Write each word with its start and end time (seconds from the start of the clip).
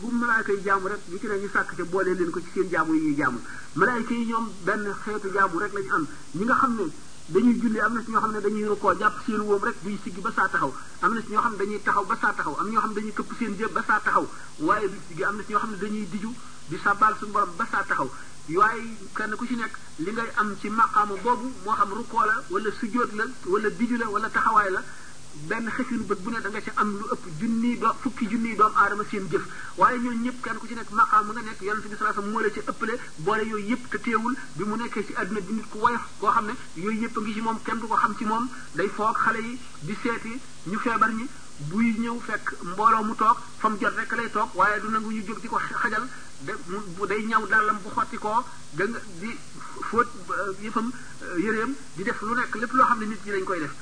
bu 0.00 0.10
malaayka 0.16 0.52
yi 0.54 0.60
jàmm 0.64 0.84
rek 0.90 1.00
li 1.12 1.18
ci 1.20 1.26
ne 1.28 1.36
ñu 1.42 1.48
sàkk 1.52 1.70
ca 1.78 1.84
boole 1.92 2.12
leen 2.18 2.30
ko 2.34 2.40
ci 2.40 2.50
seen 2.56 2.68
jaamu 2.74 2.94
yi 2.94 3.00
ñuy 3.04 3.16
jaamu 3.20 3.40
malaayka 3.80 4.14
yi 4.18 4.26
ñoom 4.28 4.46
benn 4.66 4.84
xeetu 5.04 5.28
jaamu 5.34 5.58
rek 5.58 5.72
lañu 5.74 5.92
am 5.96 6.06
ñi 6.36 6.44
nga 6.44 6.54
xam 6.60 6.74
ne 6.76 6.84
dañuy 7.34 7.56
julli 7.60 7.80
am 7.80 7.92
na 7.94 8.04
ci 8.04 8.10
ñoo 8.12 8.20
xam 8.20 8.32
ne 8.32 8.40
dañuy 8.40 8.64
rukkoo 8.64 8.94
jàpp 9.00 9.14
seen 9.26 9.40
wóom 9.48 9.64
rek 9.64 9.74
duñ 9.82 9.98
siggi 10.04 10.20
ba 10.22 10.30
saa 10.36 10.48
taxaw 10.54 10.72
am 11.02 11.14
na 11.14 11.20
ci 11.20 11.32
xam 11.34 11.50
ne 11.52 11.56
dañuy 11.58 11.80
taxaw 11.82 12.04
ba 12.06 12.16
saa 12.22 12.32
taxaw 12.36 12.54
am 12.62 12.68
ñoo 12.70 12.78
xam 12.82 12.90
ne 12.90 12.94
dañuy 13.00 13.12
këpp 13.16 13.32
seen 13.38 13.56
jéb 13.58 13.72
ba 13.74 13.82
saa 13.82 13.98
taxaw 14.06 14.26
waaye 14.60 14.86
duñ 14.88 15.00
siggi 15.08 15.24
am 15.24 15.36
ñoo 15.50 15.58
xam 15.62 15.70
ne 15.72 15.76
dañuy 15.82 16.06
diju 16.12 16.30
di 16.70 16.78
sàbbaal 16.78 17.16
suñu 17.18 17.32
borom 17.32 17.50
ba 17.58 17.66
saa 17.70 17.82
taxaw 17.82 18.08
waaye 18.54 18.82
kenn 19.18 19.34
ku 19.36 19.44
ci 19.46 19.54
nekk 19.56 19.74
li 19.98 20.12
ngay 20.12 20.30
am 20.38 20.54
ci 20.60 20.68
maqaama 20.70 21.14
boobu 21.24 21.48
moo 21.64 21.74
xam 21.74 21.90
rukkoo 21.92 22.24
la 22.26 22.38
wala 22.50 22.70
sujjóot 22.78 23.12
la 23.14 23.24
wala 23.46 23.68
diju 23.70 23.96
la 23.98 24.08
wala 24.08 24.30
taxawaay 24.30 24.70
la 24.70 24.82
benn 25.50 25.68
xëccun 25.74 26.02
bët 26.08 26.20
bu 26.24 26.30
ne 26.32 26.40
da 26.44 26.48
nga 26.52 26.60
ca 26.64 26.72
am 26.82 26.90
lu 26.98 27.04
ëpp 27.14 27.24
junniy 27.42 27.76
doo 27.80 27.92
fukki 28.00 28.26
junniy 28.32 28.54
doomu 28.58 28.76
aadama 28.76 29.02
seen 29.12 29.26
jëf 29.34 29.44
waaye 29.78 29.98
ñooñu 29.98 30.20
ñëpp 30.26 30.42
kenn 30.44 30.58
ku 30.58 30.66
ci 30.66 30.74
nekk 30.74 30.90
maqaam 30.90 31.26
mu 31.26 31.32
nga 31.32 31.42
nekk 31.46 31.60
yonente 31.62 31.88
bi 31.88 31.96
sallallahu 31.96 32.38
alayhi 32.38 32.60
wasallam 32.66 32.96
boole 33.24 33.44
yooyu 33.48 33.66
yëpp 33.70 33.90
te 33.90 33.98
teewul 34.00 34.36
mu 34.54 34.76
nekkee 34.76 35.06
ci 35.06 35.12
àdduna 35.14 35.40
bi 35.46 35.52
nit 35.56 35.68
ku 35.70 35.78
woyof 35.78 36.04
koo 36.20 36.30
xam 36.32 36.46
ne 36.46 36.54
yooyu 36.74 37.00
yëpp 37.00 37.16
ngi 37.18 37.32
ci 37.34 37.40
moom 37.40 37.60
kenn 37.64 37.78
du 37.80 37.86
ko 37.88 37.94
xam 37.96 38.14
ci 38.18 38.24
moom 38.24 38.48
day 38.74 38.88
foog 38.88 39.14
xale 39.24 39.40
yi 39.40 39.58
di 39.80 39.96
seeti 40.02 40.38
ñu 40.68 40.78
feebar 40.78 41.10
ñi 41.14 41.26
buy 41.70 41.94
ñëw 41.98 42.18
fekk 42.26 42.52
mbooloo 42.62 43.04
mu 43.04 43.14
toog 43.14 43.36
fa 43.58 43.68
mu 43.68 43.78
jot 43.80 43.96
rek 43.96 44.12
lay 44.12 44.28
toog 44.30 44.48
waaye 44.54 44.80
du 44.80 44.88
nangu 44.90 45.10
ñu 45.10 45.24
jóg 45.24 45.40
di 45.40 45.48
ko 45.48 45.56
xajal 45.80 46.06
day 47.08 47.22
ñaw 47.26 47.46
daalam 47.46 47.78
bu 47.82 47.88
xotti 47.90 48.16
koo 48.18 48.44
da 48.72 48.84
nga 48.84 49.00
di 49.20 49.30
fóot 49.88 50.08
yëfam 50.60 50.92
yëreem 51.38 51.74
di 51.96 52.02
def 52.02 52.20
lu 52.20 52.34
nekk 52.34 52.54
lépp 52.56 52.72
loo 52.74 52.84
xam 52.86 52.98
ne 52.98 53.06
nit 53.06 53.24
ñi 53.24 53.30
dañ 53.32 53.44
koy 53.44 53.60
def 53.60 53.72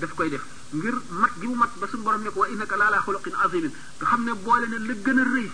daf 0.00 0.12
koy 0.14 0.28
def 0.30 0.42
ngir 0.72 0.94
mat 1.18 1.30
gi 1.40 1.46
mu 1.48 1.54
mat 1.54 1.70
ba 1.80 1.86
suñu 1.88 2.02
borom 2.04 2.22
ne 2.22 2.30
ko 2.30 2.38
wa 2.40 2.48
innaka 2.48 2.76
la 2.76 2.84
ala 2.86 2.98
xuluqin 3.04 3.34
azimin 3.44 3.72
nga 3.98 4.06
xam 4.06 4.22
ne 4.24 4.32
boole 4.44 4.66
na 4.68 4.78
la 4.78 4.94
gën 4.94 5.18
a 5.20 5.24
rëy 5.24 5.48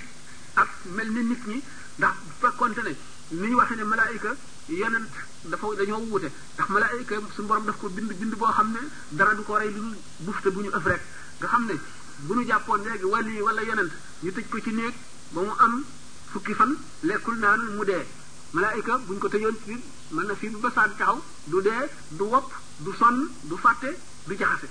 ak 0.55 0.69
mel 0.97 1.09
ni 1.13 1.23
nit 1.25 1.47
ñi 1.47 1.63
ndax 1.99 2.15
bu 2.27 2.33
fekkonte 2.41 2.81
ne 2.83 2.95
ni 3.31 3.49
ñu 3.49 3.55
waxee 3.57 3.77
ne 3.77 3.85
malaayika 3.85 4.35
yonent 4.69 5.09
dafa 5.45 5.67
dañoo 5.79 6.03
wuute 6.11 6.31
ndax 6.55 6.69
malaayika 6.71 7.15
suñu 7.35 7.49
borom 7.49 7.65
daf 7.67 7.77
ko 7.79 7.89
bind 7.89 8.13
bind 8.21 8.35
boo 8.39 8.49
xam 8.53 8.73
ne 8.73 8.81
dara 9.09 9.35
du 9.35 9.43
ko 9.45 9.55
rey 9.57 9.71
lu 9.73 9.81
dul 9.83 9.97
bufte 10.21 10.49
bu 10.51 10.61
ñu 10.61 10.69
ëf 10.71 10.85
rek 10.87 11.01
nga 11.41 11.47
xam 11.49 11.65
ne 11.65 11.75
bu 12.19 12.35
ñu 12.35 12.45
jàppoon 12.47 12.83
léegi 12.85 13.05
wali 13.05 13.41
wala 13.41 13.63
yonent 13.63 13.93
ñu 14.21 14.31
tëj 14.31 14.45
ko 14.51 14.61
ci 14.61 14.73
néeg 14.75 14.93
ba 15.33 15.41
mu 15.41 15.51
am 15.59 15.85
fukki 16.33 16.53
fan 16.55 16.77
lekkul 17.03 17.39
naa 17.39 17.57
naanul 17.57 17.75
mu 17.77 17.85
dee 17.85 18.05
malaayika 18.53 18.99
bu 19.07 19.13
ñu 19.15 19.19
ko 19.21 19.29
tëjoon 19.29 19.57
ci 19.65 19.81
mën 20.11 20.27
na 20.27 20.35
fii 20.35 20.51
bu 20.51 20.59
ba 20.59 20.71
saan 20.75 20.91
taxaw 20.99 21.23
du 21.47 21.63
dee 21.63 21.89
du 22.11 22.25
wopp 22.25 22.53
du 22.81 22.91
sonn 22.99 23.27
du 23.45 23.57
fàtte 23.57 23.97
du 24.27 24.35
jaxase 24.37 24.69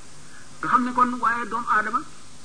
nga 0.60 0.68
xam 0.68 0.84
ne 0.84 0.92
kon 0.94 1.12
waaye 1.22 1.46
doomu 1.50 1.66
aadama 1.78 2.02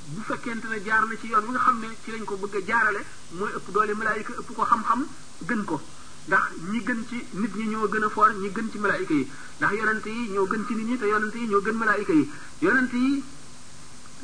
bu 0.07 0.21
fekkente 0.31 0.67
ne 0.69 0.81
jaar 0.87 1.07
na 1.07 1.17
ci 1.21 1.27
yoon 1.29 1.45
bi 1.47 1.51
nga 1.53 1.59
xam 1.65 1.79
ne 1.81 1.89
ci 2.05 2.11
lañ 2.11 2.25
ko 2.25 2.37
bëgg 2.37 2.55
a 2.57 2.67
jaarale 2.67 3.03
mooy 3.33 3.51
ëpp 3.57 3.71
doole 3.73 3.95
malaayika 3.95 4.33
ëpp 4.41 4.49
ko 4.57 4.63
xam-xam 4.65 5.07
gën 5.49 5.65
ko 5.65 5.81
ndax 6.29 6.45
ñi 6.71 6.81
gën 6.85 7.01
ci 7.09 7.25
nit 7.33 7.55
ñi 7.57 7.67
ñoo 7.69 7.89
gën 7.89 8.05
a 8.05 8.09
foor 8.11 8.31
ñi 8.35 8.51
gën 8.53 8.69
ci 8.71 8.79
malaayika 8.79 9.15
yi 9.15 9.27
ndax 9.59 9.73
yonent 9.77 10.05
yi 10.07 10.29
ñoo 10.35 10.47
gën 10.47 10.65
ci 10.67 10.75
nit 10.75 10.87
ñi 10.89 10.99
te 10.99 11.07
yonent 11.07 11.35
yi 11.35 11.47
ñoo 11.47 11.61
gën 11.63 11.77
malaayika 11.77 12.13
yi 12.13 12.31
yonent 12.61 12.93
yi 12.93 13.23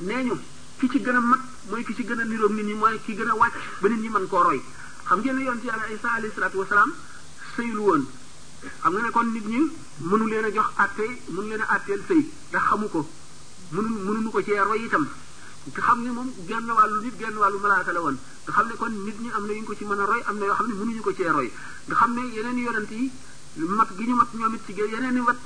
nee 0.01 0.25
ñu 0.25 0.37
ki 0.79 0.89
ci 0.91 0.99
gën 1.03 1.17
a 1.17 1.21
mat 1.21 1.41
mooy 1.71 1.85
ki 1.85 1.95
ci 1.95 2.05
gën 2.05 2.21
a 2.21 2.25
niroog 2.25 2.53
nit 2.53 2.65
ñi 2.67 2.75
mooy 2.75 3.01
ki 3.05 3.15
gën 3.17 3.31
a 3.31 3.35
wàcc 3.35 3.55
ba 3.81 3.89
nit 3.89 4.01
ñi 4.01 4.09
mën 4.11 4.27
koo 4.29 4.43
roy 4.43 4.61
xam 5.07 5.21
ngeen 5.21 5.37
ne 5.37 5.45
yonent 5.45 5.65
yàlla 5.65 5.87
Isa 5.91 6.09
alayhi 6.17 6.35
salaatu 6.35 6.59
wasalaam 6.59 6.93
sëylu 7.57 7.79
woon 7.81 8.07
xam 8.83 8.93
nga 8.93 9.23
ne 9.25 9.41
ñi 9.53 9.71
mënu 10.01 10.25
leen 10.27 10.45
a 10.45 10.49
jox 10.51 10.67
àttee 10.77 11.07
mënu 11.29 11.49
leen 11.49 11.61
a 11.63 11.67
àtteel 11.75 12.01
sëy 12.09 12.23
ndax 12.51 12.63
xamu 12.69 12.89
ko 12.89 13.07
mënu 13.73 13.89
mënuñu 14.07 14.31
ko 14.31 14.41
cee 14.43 14.59
roy 14.61 14.83
itam 14.85 15.09
te 15.75 15.81
xam 15.81 16.03
ne 16.03 16.11
moom 16.11 16.31
genn 16.49 16.67
wàllu 16.69 17.01
nit 17.03 17.15
genn 17.19 17.37
wàllu 17.43 17.59
malaaka 17.61 17.93
la 17.93 18.01
woon 18.01 18.19
nga 18.45 18.53
xam 18.55 18.67
ne 18.69 18.75
kon 18.75 18.93
nit 19.05 19.21
ñi 19.21 19.31
am 19.37 19.47
na 19.47 19.53
yu 19.53 19.61
ñu 19.61 19.67
ko 19.67 19.75
ci 19.77 19.85
mën 19.85 20.01
a 20.01 20.05
roy 20.07 20.21
am 20.29 20.37
na 20.39 20.45
yoo 20.47 20.55
xam 20.55 20.69
ne 20.69 20.75
mënuñu 20.75 21.01
ko 21.03 21.13
cee 21.19 21.31
roy 21.31 21.53
nga 21.87 21.95
xam 21.95 22.13
ne 22.15 22.23
yeneen 22.35 22.59
yonent 22.59 22.91
yi 22.91 23.11
mat 23.79 23.89
gi 23.97 24.05
ñu 24.09 24.15
mat 24.15 24.29
ñoom 24.35 24.55
it 24.55 24.61
ci 24.67 24.73
yeneen 24.73 25.17
i 25.17 25.21
wat 25.21 25.39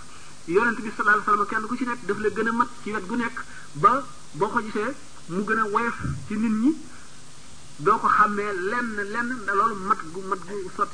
yonent 0.46 0.80
bi 0.84 0.90
sallallahu 0.96 1.20
alayhi 1.20 1.26
wasallam 1.28 1.46
kenn 1.46 1.66
ku 1.68 1.76
ci 1.76 1.84
nekk 1.84 2.00
daf 2.06 2.18
la 2.18 2.28
gën 2.36 2.48
a 2.48 2.52
mat 2.52 2.68
ci 2.82 2.90
wet 2.92 3.06
gu 3.06 3.16
nekk 3.16 3.44
ba 3.74 4.04
boo 4.32 4.48
ko 4.48 4.60
gisee 4.64 4.94
mu 5.28 5.42
gën 5.48 5.58
a 5.58 5.64
woyof 5.74 5.98
ci 6.26 6.34
nit 6.36 6.52
ñi 6.62 6.72
doo 7.84 7.98
ko 7.98 8.08
xàmmee 8.08 8.52
lenn 8.70 8.94
lenn 9.12 9.30
da 9.46 9.54
loolu 9.58 9.74
mat 9.88 10.00
gu 10.12 10.20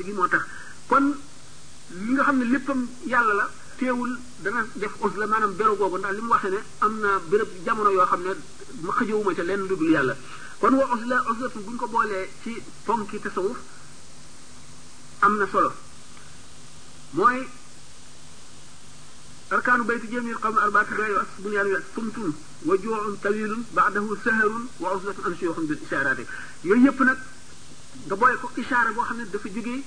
gi 0.06 0.12
moo 0.12 0.28
tax 0.28 0.42
li 1.90 2.12
nga 2.14 2.22
xam 2.24 2.38
ne 2.38 2.44
léppam 2.44 2.80
yàlla 3.10 3.32
la 3.40 3.48
teewul 3.78 4.12
dana 4.42 4.64
def 4.74 4.94
usla 5.04 5.26
maanaam 5.26 5.52
beru 5.56 5.76
googu 5.76 5.98
ndax 5.98 6.12
li 6.16 6.22
mu 6.22 6.30
waxee 6.34 6.50
ne 6.50 6.60
am 6.80 6.98
na 7.00 7.08
béréb 7.30 7.48
jamono 7.64 7.90
yoo 7.90 8.06
xam 8.06 8.22
ne 8.22 8.32
ma 8.82 8.92
xëjowuma 8.96 9.34
ca 9.34 9.42
lenn 9.42 9.66
lu 9.68 9.76
dul 9.76 9.90
yàlla 9.90 10.16
kon 10.60 10.74
wa 10.74 10.84
usla 10.94 11.16
uslatu 11.30 11.58
buñ 11.66 11.76
ko 11.76 11.86
boolee 11.88 12.28
ci 12.42 12.62
ponki 12.86 13.18
tasawuf 13.20 13.58
am 15.20 15.36
na 15.38 15.46
solo 15.46 15.72
mooy 17.12 17.48
أركان 19.52 19.82
بيت 19.86 20.06
جميع 20.10 20.36
قوم 20.42 20.58
أربعة 20.58 20.86
غير 21.00 21.22
بنيان 21.38 21.82
صمت 21.96 22.16
وجوع 22.66 22.98
طويل 23.24 23.62
بعده 23.74 24.16
سهر 24.24 24.50
وعزلة 24.80 25.14
أنشيوخ 25.26 25.56
بالإشارات 25.60 26.18
يوم 26.64 26.86
يبنك 26.86 27.18
دبوي 28.10 28.36
كو 28.36 28.48
إشارة 28.58 28.90
بو 28.92 29.00
خامن 29.04 29.30
دا 29.32 29.38
فا 29.38 29.48
جوغي 29.50 29.82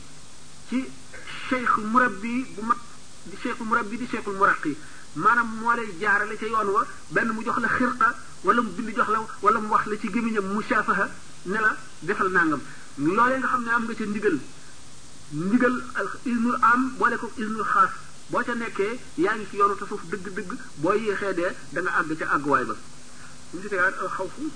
cheikh 1.47 1.78
murabbi 1.91 2.35
bu 2.56 2.62
mat 2.68 2.78
di 3.31 3.35
cheikh 3.44 3.59
murabbi 3.68 3.97
di 4.02 4.08
cheikh 4.12 4.28
muraqi 4.38 4.74
maanaam 5.16 5.50
moo 5.62 5.72
lay 5.78 5.88
jaarale 6.02 6.35
ca 6.41 6.46
yoon 6.53 6.69
wa 6.75 6.84
benn 7.18 7.28
mu 7.35 7.44
jox 7.47 7.58
la 7.59 7.68
xirqa 7.75 8.12
wala 8.47 8.62
mu 8.66 8.69
bind 8.80 8.91
jox 8.97 9.08
la 9.16 9.22
wala 9.46 9.59
mu 9.63 9.68
wax 9.74 9.86
la 9.91 9.96
ci 10.02 10.07
gémiñam 10.16 10.46
musafaha 10.53 11.09
ne 11.44 11.59
nangam 12.31 12.62
loolee 12.97 13.38
nga 13.40 13.47
xam 13.47 13.63
ne 13.63 13.69
am 13.78 13.84
nga 13.88 13.94
ca 13.94 14.03
ndigal 14.12 14.36
ndigal 15.40 15.75
al 15.96 16.09
iznul 16.34 16.57
am 16.72 16.81
boole 17.00 17.16
ko 17.18 17.31
iznul 17.38 17.63
xaas 17.72 17.91
boo 18.30 18.44
ca 18.47 18.53
nekkee 18.59 18.91
yaa 19.24 19.36
ngi 19.36 19.47
ci 19.50 19.56
yoonu 19.57 19.75
tasuf 19.80 20.02
dëgg-dëgg 20.12 20.52
boo 20.84 20.94
yéexee 20.94 21.34
dee 21.34 21.52
da 21.72 21.81
nga 21.81 21.91
àgg 22.02 22.18
ca 22.19 22.31
àgguwaay 22.36 22.66
ba 22.66 22.75
ñu 23.53 23.62
ci 23.62 23.68
tegaat 23.68 23.96
al 24.02 24.09
xawfu 24.09 24.52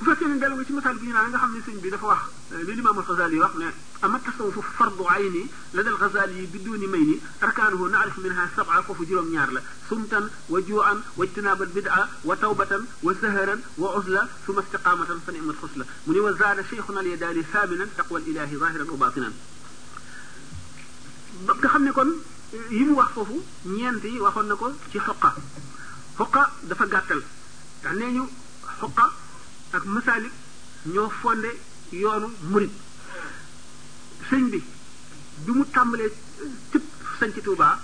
bu 0.00 0.04
fekkee 0.04 0.28
ne 0.28 0.38
dellu 0.40 0.54
nga 0.56 0.64
ci 0.64 0.72
misaal 0.72 0.96
bi 0.98 1.06
ñu 1.06 1.12
naan 1.12 1.28
nga 1.30 1.38
xam 1.38 1.52
ne 1.54 1.60
sëñ 1.64 1.80
bi 1.84 1.90
dafa 1.92 2.06
wax 2.06 2.22
li 2.66 2.74
limam 2.74 2.98
al-Ghazali 2.98 3.38
wax 3.40 3.54
ne 3.60 3.68
ama 4.02 4.18
tasawuf 4.18 4.66
fardu 4.76 5.04
ayni 5.12 5.42
lada 5.72 5.90
al-Ghazali 5.92 6.46
biduni 6.46 6.86
mayni 6.88 7.20
arkanuhu 7.40 7.88
na'rif 7.90 8.16
minha 8.18 8.48
sab'a 8.56 8.82
foofu 8.82 9.04
juróom 9.06 9.28
ñaar 9.32 9.52
la 9.52 9.60
sumtan 9.88 10.30
wa 10.48 10.60
ju'an 10.66 11.00
wa 11.16 11.24
ijtinaba 11.26 11.64
al-bid'a 11.64 12.08
wa 12.24 12.36
tawbatan 12.36 12.82
wa 13.02 13.14
saharan 13.20 13.60
wa 13.76 13.92
uzla 14.00 14.24
thumma 14.44 14.62
istiqamatan 14.64 15.20
fa 15.24 15.32
ni'mat 15.32 15.56
khusla 15.60 15.84
mu 16.06 16.14
wa 16.24 16.32
zada 16.32 16.62
shaykhuna 16.70 17.00
al-yadali 17.00 17.44
thaminan 17.52 17.88
taqwa 17.96 18.18
al-ilahi 18.20 18.56
zahiran 18.56 18.88
wa 18.88 18.96
batinan 18.96 19.32
ba 21.46 21.52
nga 21.54 21.68
xam 21.68 21.92
kon 21.92 22.10
yi 22.70 22.84
wax 22.88 23.08
foofu 23.14 23.42
ñeent 23.64 24.02
yi 24.04 24.18
waxoon 24.18 24.46
na 24.48 24.56
ci 24.90 24.98
xoqa 24.98 25.34
xoqa 26.18 26.50
dafa 26.62 26.86
gàttal 26.88 27.20
ndax 27.82 27.96
nee 27.96 28.20
xoqa 28.80 29.12
ak 29.72 29.84
masaalik 29.86 30.32
ñoo 30.86 31.08
fonde 31.10 31.50
yoonu 31.92 32.28
murit 32.50 32.72
sëñ 34.28 34.50
bi 34.50 34.58
bi 35.44 35.50
mu 35.52 35.64
tàmbalee 35.72 36.10
cëpp 36.70 36.84
sañ 37.18 37.32
ci 37.34 37.40
Tuubaa 37.42 37.78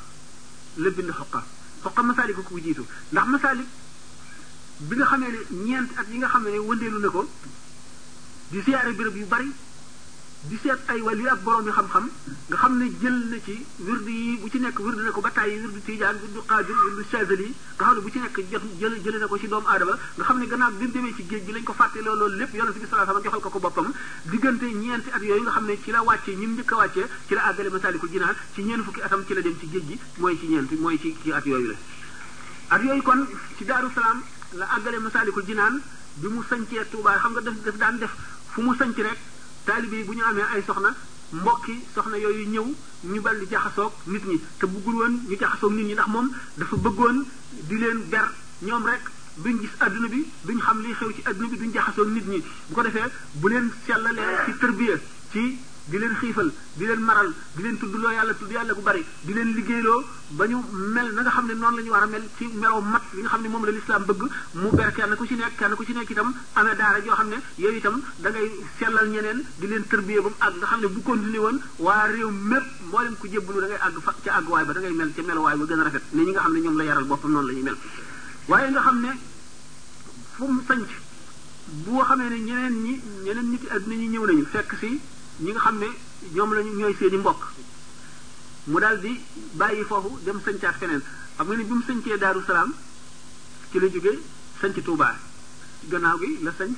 la 0.79 0.91
bind 0.91 1.11
xoqa 1.11 1.45
xoqa 1.83 2.03
masaalik 2.03 2.37
ko 2.43 2.59
jiitu 2.59 2.85
ndax 3.13 3.27
masaalik 3.29 3.69
bi 4.81 4.97
nga 4.97 5.07
xamee 5.07 5.29
ne 5.31 5.39
ñeent 5.65 5.91
at 5.99 6.07
yi 6.11 6.17
nga 6.19 6.29
xam 6.29 6.43
ne 6.45 6.59
wëndeelu 6.59 6.99
na 6.99 7.09
ko 7.09 7.23
di 8.51 8.63
siyaare 8.63 8.93
béréb 8.95 9.17
yu 9.17 9.27
bari 9.27 9.51
di 10.45 10.57
seet 10.63 10.79
ay 10.93 11.01
wali 11.01 11.25
ak 11.27 11.41
borom 11.43 11.65
yi 11.67 11.73
xam-xam 11.73 12.11
nga 12.51 12.57
xam 12.57 12.79
ne 12.79 12.87
jël 13.01 13.17
na 13.33 13.37
ci 13.43 13.65
wirdu 13.81 14.11
yi 14.11 14.37
bu 14.39 14.49
ci 14.51 14.59
nekk 14.61 14.79
wirdu 14.79 15.01
na 15.03 15.11
ko 15.11 15.21
ba 15.21 15.31
tàyyi 15.33 15.59
wirdu 15.59 15.81
tijaan 15.83 16.17
wirdu 16.23 16.41
qaadir 16.47 16.77
bu 16.77 18.11
ci 18.13 18.19
nekk 18.21 18.41
jël 18.79 18.95
jël 19.03 19.19
na 19.19 19.27
ko 19.27 19.39
ci 19.39 19.49
doomu 19.49 19.67
aadama 19.67 19.97
nga 20.15 20.25
xam 20.25 20.39
ne 20.39 20.47
gannaaw 20.47 20.71
bi 20.73 20.85
mu 20.87 20.91
demee 20.93 21.15
ci 21.17 21.27
géej 21.29 21.47
gi 21.47 21.53
lañ 21.53 21.65
ko 21.65 21.73
fàtte 21.73 22.01
loolu 22.03 22.29
lépp 22.37 22.55
yonent 22.55 22.73
bi 22.79 22.87
sallallahu 22.87 23.11
alayhi 23.11 23.15
wasallam 23.17 23.23
joxal 23.25 23.41
ko 23.43 23.51
ko 23.51 23.59
boppam 23.59 23.93
diggante 24.31 24.63
ñeenti 24.65 25.11
at 25.11 25.23
yooyu 25.23 25.43
nga 25.43 25.51
xam 25.57 25.65
ne 25.67 25.79
ci 25.83 25.91
la 25.91 26.03
wàccee 26.05 26.37
ñi 26.37 26.47
mu 26.47 26.55
njëkk 26.55 26.73
a 26.73 26.77
wàccee 26.77 27.07
ci 27.27 27.35
la 27.35 27.43
àggale 27.51 27.69
masaliku 27.71 28.07
jinaan 28.09 28.35
ci 28.55 28.63
ñeen 28.63 28.85
fukki 28.85 29.01
atam 29.03 29.25
ci 29.27 29.35
la 29.35 29.41
dem 29.41 29.59
ci 29.59 29.67
géej 29.69 29.87
gi 29.89 29.99
mooy 30.19 30.39
ci 30.39 30.47
ñeenti 30.47 30.77
mooy 30.77 30.99
ci 31.01 31.17
ci 31.23 31.33
at 31.33 31.45
yooyu 31.47 31.69
la 31.73 31.77
at 32.69 32.83
yooyu 32.85 33.03
kon 33.03 33.27
ci 33.57 33.65
daaru 33.65 33.89
salaam 33.95 34.23
la 34.53 34.69
àggale 34.77 34.99
masaliku 34.99 35.43
jinaan 35.43 35.81
bi 36.15 36.29
mu 36.29 36.43
sancee 36.43 36.87
Tuubaa 36.91 37.19
xam 37.19 37.33
nga 37.33 37.41
def 37.41 37.61
def 37.65 37.77
daan 37.77 37.99
def 37.99 38.15
fu 38.53 38.61
mu 38.63 38.75
sanc 38.75 38.97
rek 38.97 39.19
taalibe 39.67 39.95
yi 39.99 40.05
bu 40.09 40.13
ñu 40.17 40.23
amee 40.31 40.47
ay 40.55 40.63
soxna 40.69 40.91
mbokki 41.39 41.75
soxna 41.95 42.17
yooyu 42.25 42.45
ñëw 42.55 42.67
ñu 43.13 43.21
bal 43.25 43.37
di 43.41 43.47
jaxasoog 43.53 43.93
nit 44.13 44.25
ñi 44.31 44.37
te 44.59 44.65
buggul 44.73 44.95
woon 45.01 45.15
ñu 45.29 45.35
jaxasoog 45.43 45.73
nit 45.75 45.87
ñi 45.89 45.93
ndax 45.95 46.07
moom 46.13 46.29
dafa 46.59 46.77
bëggoon 46.85 47.17
di 47.69 47.77
leen 47.83 47.99
ber 48.13 48.27
ñoom 48.67 48.85
rek 48.91 49.03
duñ 49.45 49.57
gis 49.61 49.71
adduna 49.85 50.09
bi 50.13 50.21
duñ 50.47 50.59
xam 50.67 50.79
li 50.85 50.93
xew 50.99 51.11
ci 51.17 51.21
adduna 51.29 51.49
bi 51.51 51.57
duñ 51.61 51.71
jaxasoog 51.77 52.09
nit 52.15 52.27
ñi 52.33 52.39
bu 52.69 52.73
ko 52.75 52.81
defee 52.87 53.11
bu 53.41 53.47
leen 53.49 53.67
sellalee 53.87 54.37
ci 54.47 54.53
tërbiya 54.61 54.97
ci 55.33 55.43
di 55.89 55.99
leen 55.99 56.15
xiifal 56.19 56.51
di 56.75 56.85
leen 56.87 57.01
maral 57.01 57.31
di 57.55 57.63
leen 57.63 57.79
tuddloo 57.79 58.11
yàlla 58.11 58.35
tudd 58.35 58.51
yàlla 58.51 58.73
gu 58.75 58.81
bari 58.83 59.05
di 59.23 59.33
leen 59.33 59.53
liggéeyloo 59.55 60.03
ba 60.39 60.45
ñu 60.49 60.59
mel 60.95 61.13
na 61.15 61.21
nga 61.23 61.31
xam 61.31 61.47
ne 61.47 61.55
noonu 61.55 61.77
la 61.79 61.83
ñu 61.85 61.91
war 61.91 62.03
a 62.03 62.07
mel 62.07 62.25
ci 62.37 62.47
meloo 62.55 62.81
mat 62.81 63.03
li 63.15 63.21
nga 63.23 63.29
xam 63.31 63.43
ne 63.43 63.49
moom 63.49 63.65
la 63.65 63.71
lislaam 63.71 64.05
bëgg 64.05 64.23
mu 64.63 64.69
ber 64.71 64.91
kenn 64.93 65.15
ku 65.17 65.25
ci 65.27 65.35
nekk 65.37 65.55
kenn 65.57 65.75
ku 65.77 65.85
ci 65.85 65.93
nekk 65.93 66.11
itam 66.11 66.35
amee 66.55 66.75
daara 66.77 66.99
joo 67.07 67.15
xam 67.15 67.29
ne 67.29 67.39
yooyu 67.57 67.79
itam 67.79 68.03
da 68.17 68.31
ngay 68.31 68.51
sellal 68.79 69.07
ñeneen 69.15 69.45
di 69.59 69.67
leen 69.69 69.85
tërbiyee 69.89 70.21
ba 70.23 70.29
mu 70.29 70.35
àgg 70.49 70.57
nga 70.59 70.67
xam 70.67 70.81
ne 70.81 70.89
bu 70.89 71.03
continué 71.03 71.39
woon 71.39 71.57
waa 71.79 72.07
réew 72.11 72.31
mépp 72.31 72.67
mboolem 72.89 73.15
ku 73.21 73.29
jébbalu 73.29 73.61
da 73.61 73.67
ngay 73.67 73.79
àgg 73.87 74.01
fa 74.03 74.13
ca 74.25 74.31
àgguwaay 74.43 74.65
ba 74.67 74.73
da 74.73 74.81
ngay 74.81 74.91
mel 74.93 75.13
ca 75.17 75.23
meluwaay 75.23 75.57
ba 75.57 75.65
gën 75.67 75.81
a 75.81 75.85
rafet 75.85 76.03
ne 76.13 76.23
ñi 76.25 76.31
nga 76.35 76.41
xam 76.43 76.53
ne 76.53 76.61
ñoom 76.61 76.77
la 76.77 76.85
yaral 76.85 77.05
boppam 77.05 77.31
noonu 77.31 77.47
la 77.47 77.53
ñuy 77.53 77.63
mel 77.63 77.77
waaye 78.49 78.71
nga 78.73 78.81
xam 78.83 79.01
ne 79.03 79.11
fu 80.35 80.45
mu 80.47 80.63
sanc 80.67 80.89
bu 81.85 82.01
xamee 82.09 82.29
ne 82.31 82.39
ñeneen 82.39 82.75
ñi 82.83 83.01
ñeneen 83.25 83.49
nit 83.53 83.71
àdduna 83.71 83.95
ñi 83.95 84.07
ñëw 84.09 84.27
nañu 84.27 84.45
fekk 84.51 84.73
si 84.81 85.01
ñi 85.39 85.51
nga 85.53 85.61
xam 85.61 85.79
ne 85.79 85.87
ñoom 86.35 86.53
lañu 86.55 86.73
ñooy 86.81 86.95
seeni 86.99 87.17
mbokk 87.19 87.43
mu 88.69 88.79
daal 88.81 88.99
di 89.01 89.21
bàyyi 89.53 89.85
foofu 89.85 90.19
dem 90.25 90.41
sëncaat 90.43 90.77
feneen 90.81 91.03
xam 91.37 91.47
nga 91.47 91.57
ni 91.57 91.65
bi 91.65 91.73
mu 91.75 91.83
sëncee 91.87 92.17
Daaru 92.19 92.43
Salaam 92.47 92.73
ci 93.71 93.79
la 93.79 93.89
jóge 93.89 94.19
sënc 94.61 94.81
tuubaa 94.85 95.15
gannaaw 95.89 96.17
gi 96.19 96.41
la 96.43 96.53
sënc 96.57 96.77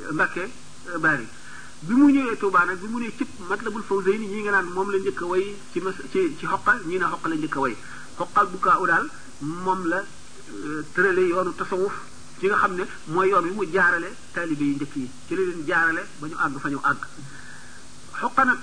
euh, 0.00 0.12
mbakke 0.12 0.44
euh, 0.88 0.98
Bari 0.98 1.28
bi 1.80 1.92
mu 1.94 2.08
ñëwee 2.10 2.36
Touba 2.38 2.64
nag 2.64 2.78
bi 2.80 2.86
mu 2.86 2.98
ne 3.00 3.10
cib 3.18 3.28
Matlabul 3.48 3.82
Fawzayni 3.82 4.26
ñii 4.28 4.42
nga 4.42 4.50
naan 4.52 4.68
moom 4.72 4.90
la 4.90 4.98
njëkk 4.98 5.20
a 5.22 5.26
way 5.26 5.54
ci 5.72 5.80
ci 6.10 6.36
ci 6.38 6.46
xoqa 6.46 6.80
ñii 6.86 6.98
na 6.98 7.08
xoqa 7.08 7.28
la 7.28 7.34
njëkk 7.36 7.56
a 7.56 7.60
way 7.60 7.76
xoqal 8.16 8.46
bu 8.46 8.56
u 8.56 8.86
daal 8.86 9.10
moom 9.40 9.84
la 9.88 10.00
euh, 10.54 10.82
tërale 10.94 11.20
yoonu 11.28 11.52
tasawuf 11.54 11.92
ci 12.38 12.46
nga 12.46 12.56
xam 12.56 12.74
ne 12.76 12.84
mooy 13.08 13.28
yoon 13.28 13.44
wi 13.44 13.50
mu 13.50 13.64
jaarale 13.70 14.08
taalibe 14.32 14.64
yi 14.64 14.74
njëkk 14.76 14.94
yi 14.96 15.06
ci 15.28 15.34
la 15.34 15.42
leen 15.44 15.64
jaarale 15.68 16.02
ba 16.20 16.26
ñu 16.28 16.34
àgg 16.38 16.58
fa 16.60 16.68
ñu 16.70 16.80
àgg 16.84 17.04
xoqa 18.20 18.44
nag 18.44 18.58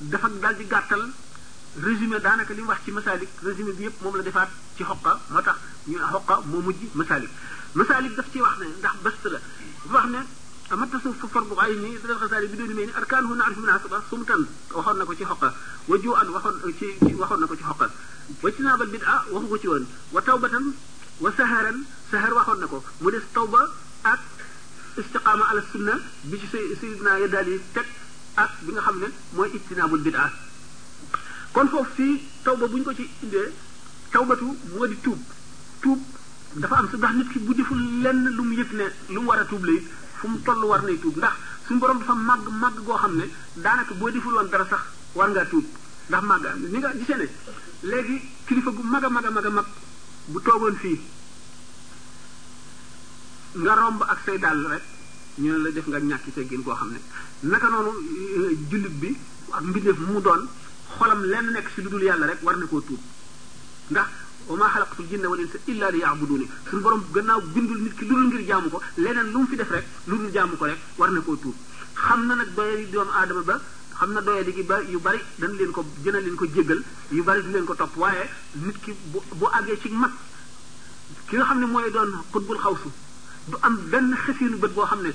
dafa 0.00 0.28
dal 0.28 0.54
di 0.56 0.64
gàttal 0.68 1.02
résumé 1.80 2.20
daanaka 2.20 2.52
li 2.54 2.60
mu 2.62 2.68
wax 2.68 2.80
ci 2.84 2.90
masalik 2.92 3.28
résumé 3.42 3.72
bi 3.72 3.82
yépp 3.82 4.02
moom 4.02 4.16
la 4.16 4.22
defaat 4.22 4.50
ci 4.76 4.82
xoqa 4.84 5.18
moo 5.30 5.40
tax 5.40 5.56
ñu 5.88 5.98
xoqa 6.12 6.40
moo 6.46 6.60
mujj 6.60 6.78
masalik 6.94 7.30
masalik 7.74 8.14
daf 8.16 8.26
ci 8.32 8.38
wax 8.42 8.58
ne 8.58 8.66
ndax 8.78 8.96
best 9.02 9.24
la 9.24 9.38
wax 9.96 10.06
ne 10.06 10.20
أما 10.72 10.84
التصوف 10.84 11.26
فرض 11.26 11.58
عيني 11.58 11.96
إذا 11.96 12.12
الغزالي 12.12 12.46
بدون 12.46 12.74
مين 12.76 12.92
أركانه 12.96 13.34
نعرف 13.34 13.58
منها 13.58 13.80
سبعة 13.84 14.02
صمتا 14.10 14.36
وخرنا 14.74 15.04
كوشي 15.04 15.26
حقا 15.26 15.54
وجوعا 15.88 16.24
وخرنا 17.20 17.46
كوشي 17.46 17.64
حقا 17.64 17.90
واجتناب 18.42 18.82
البدعة 18.82 19.24
وهو 19.30 19.56
جوان 19.56 19.84
وتوبة 20.12 20.52
وسهرا 21.20 21.72
سهر 22.12 22.34
وخرنا 22.34 22.66
كو 22.66 22.80
مدس 23.00 23.22
توبة 23.34 23.62
أك 24.06 24.20
استقامة 24.98 25.44
على 25.44 25.58
السنة 25.64 25.94
بيش 26.24 26.40
سيدنا 26.80 27.18
يدالي 27.18 27.60
تك 27.74 27.86
bid'a 28.38 28.52
bi 28.68 28.72
nga 28.74 28.80
xam 28.82 28.98
ne 29.00 29.06
mooy 29.34 29.50
ijtinaabul 29.56 30.00
bid'a 30.04 30.24
kon 31.52 31.68
foofu 31.68 31.92
fii 31.94 32.22
tawba 32.44 32.66
bu 32.70 32.76
ñu 32.76 32.82
ko 32.84 32.94
ci 32.94 33.08
indee 33.22 33.52
tawbatu 34.12 34.44
moo 34.74 34.86
di 34.86 34.96
tuub 35.02 35.18
tuub 35.80 36.00
dafa 36.54 36.76
am 36.76 36.86
ndax 36.92 37.12
nit 37.14 37.28
ki 37.32 37.38
bu 37.40 37.54
deful 37.54 37.78
lenn 38.02 38.24
lu 38.36 38.42
mu 38.42 38.54
yëg 38.56 38.72
ne 38.72 38.86
lu 39.08 39.20
mu 39.20 39.26
war 39.28 39.38
a 39.38 39.44
tuub 39.44 39.64
la 39.64 39.74
fu 40.14 40.28
mu 40.28 40.42
toll 40.42 40.62
war 40.64 40.82
nay 40.84 40.98
tuub 41.00 41.16
ndax 41.16 41.32
suñu 41.66 41.78
borom 41.78 41.98
dafa 41.98 42.12
màgg 42.14 42.48
màgg 42.60 42.82
goo 42.84 42.94
xam 42.96 43.16
ne 43.16 43.28
daanaka 43.54 43.94
boo 43.94 44.10
deful 44.10 44.32
woon 44.34 44.48
dara 44.50 44.66
sax 44.68 44.82
war 45.12 45.28
ngaa 45.30 45.44
tuub 45.46 45.64
ndax 46.08 46.22
màgg 46.22 46.54
ni 46.70 46.78
nga 46.78 46.92
gisee 46.94 47.16
ne 47.16 47.28
léegi 47.82 48.20
kilifa 48.46 48.70
gu 48.70 48.82
mag 48.82 49.04
a 49.04 49.08
mag 49.08 49.24
a 49.26 49.30
mag 49.30 49.46
a 49.46 49.50
mag 49.50 49.66
bu 50.26 50.40
toogoon 50.42 50.76
fii 50.76 51.00
nga 53.58 53.74
romb 53.74 54.02
ak 54.06 54.18
say 54.24 54.38
rek. 54.38 54.82
ñu 55.36 55.50
ne 55.52 55.58
la 55.58 55.70
def 55.70 55.86
nga 55.88 55.98
ñàkk 56.00 56.32
teggin 56.34 56.62
koo 56.62 56.74
xam 56.74 56.90
ne 56.90 56.98
naka 57.42 57.66
noonu 57.68 57.90
euh, 58.38 58.56
jullit 58.70 58.96
bi 59.00 59.16
ak 59.50 59.62
mbindeef 59.62 59.98
mu 59.98 60.20
doon 60.20 60.48
xolam 60.96 61.24
lenn 61.24 61.50
nekk 61.52 61.68
si 61.74 61.82
lu 61.82 61.88
dul 61.90 62.02
yàlla 62.02 62.26
rek 62.26 62.42
war 62.42 62.56
na 62.56 62.64
koo 62.66 62.80
tuub 62.80 63.00
ndax 63.90 64.06
wa 64.46 64.56
maa 64.56 64.68
xalaqtul 64.70 65.06
jinna 65.06 65.28
wal 65.28 65.40
insa 65.40 65.58
illa 65.66 65.90
li 65.90 65.98
yaabuduuni 66.00 66.48
suñu 66.70 66.82
borom 66.82 67.04
gannaaw 67.12 67.40
bindul 67.54 67.78
nit 67.82 67.94
ki 67.98 68.06
lu 68.06 68.14
dul 68.14 68.26
ngir 68.28 68.46
jaamu 68.48 68.68
ko 68.70 68.80
leneen 68.96 69.30
lu 69.30 69.38
mu 69.38 69.46
fi 69.46 69.56
def 69.56 69.70
rek 69.70 69.84
lu 70.06 70.16
dul 70.16 70.30
jaamu 70.32 70.56
ko 70.56 70.64
rek 70.64 70.78
war 70.96 71.10
na 71.10 71.20
koo 71.20 71.36
tuub 71.36 71.54
xam 71.94 72.26
na 72.26 72.34
nag 72.34 72.54
doye 72.54 72.78
yi 72.80 72.90
doomu 72.90 73.10
aadama 73.12 73.42
ba 73.42 73.60
xam 73.98 74.12
na 74.12 74.20
doye 74.20 74.44
gi 74.52 74.62
ba 74.62 74.80
yu 74.80 74.98
bari 74.98 75.20
dañ 75.38 75.52
leen 75.56 75.70
ko 75.70 75.84
jëna 76.04 76.20
leen 76.20 76.34
ko 76.34 76.46
jéggal 76.46 76.82
yu 77.10 77.22
bari 77.24 77.42
di 77.42 77.50
leen 77.52 77.64
ko 77.64 77.74
topp 77.74 77.96
waaye 77.96 78.28
nit 78.54 78.76
ki 78.82 78.92
bu 79.12 79.22
bu 79.38 79.46
àggee 79.52 79.78
ci 79.80 79.88
mag 79.90 80.10
ki 81.26 81.36
nga 81.36 81.44
xam 81.44 81.58
ne 81.60 81.66
mooy 81.66 81.90
doon 81.90 82.10
xutbul 82.32 82.58
xawsu 82.58 82.90
du 83.50 83.56
am 83.66 83.76
benn 83.92 84.08
xësiinu 84.24 84.58
bët 84.62 84.72
boo 84.78 84.86
xam 84.88 85.00
ne 85.06 85.12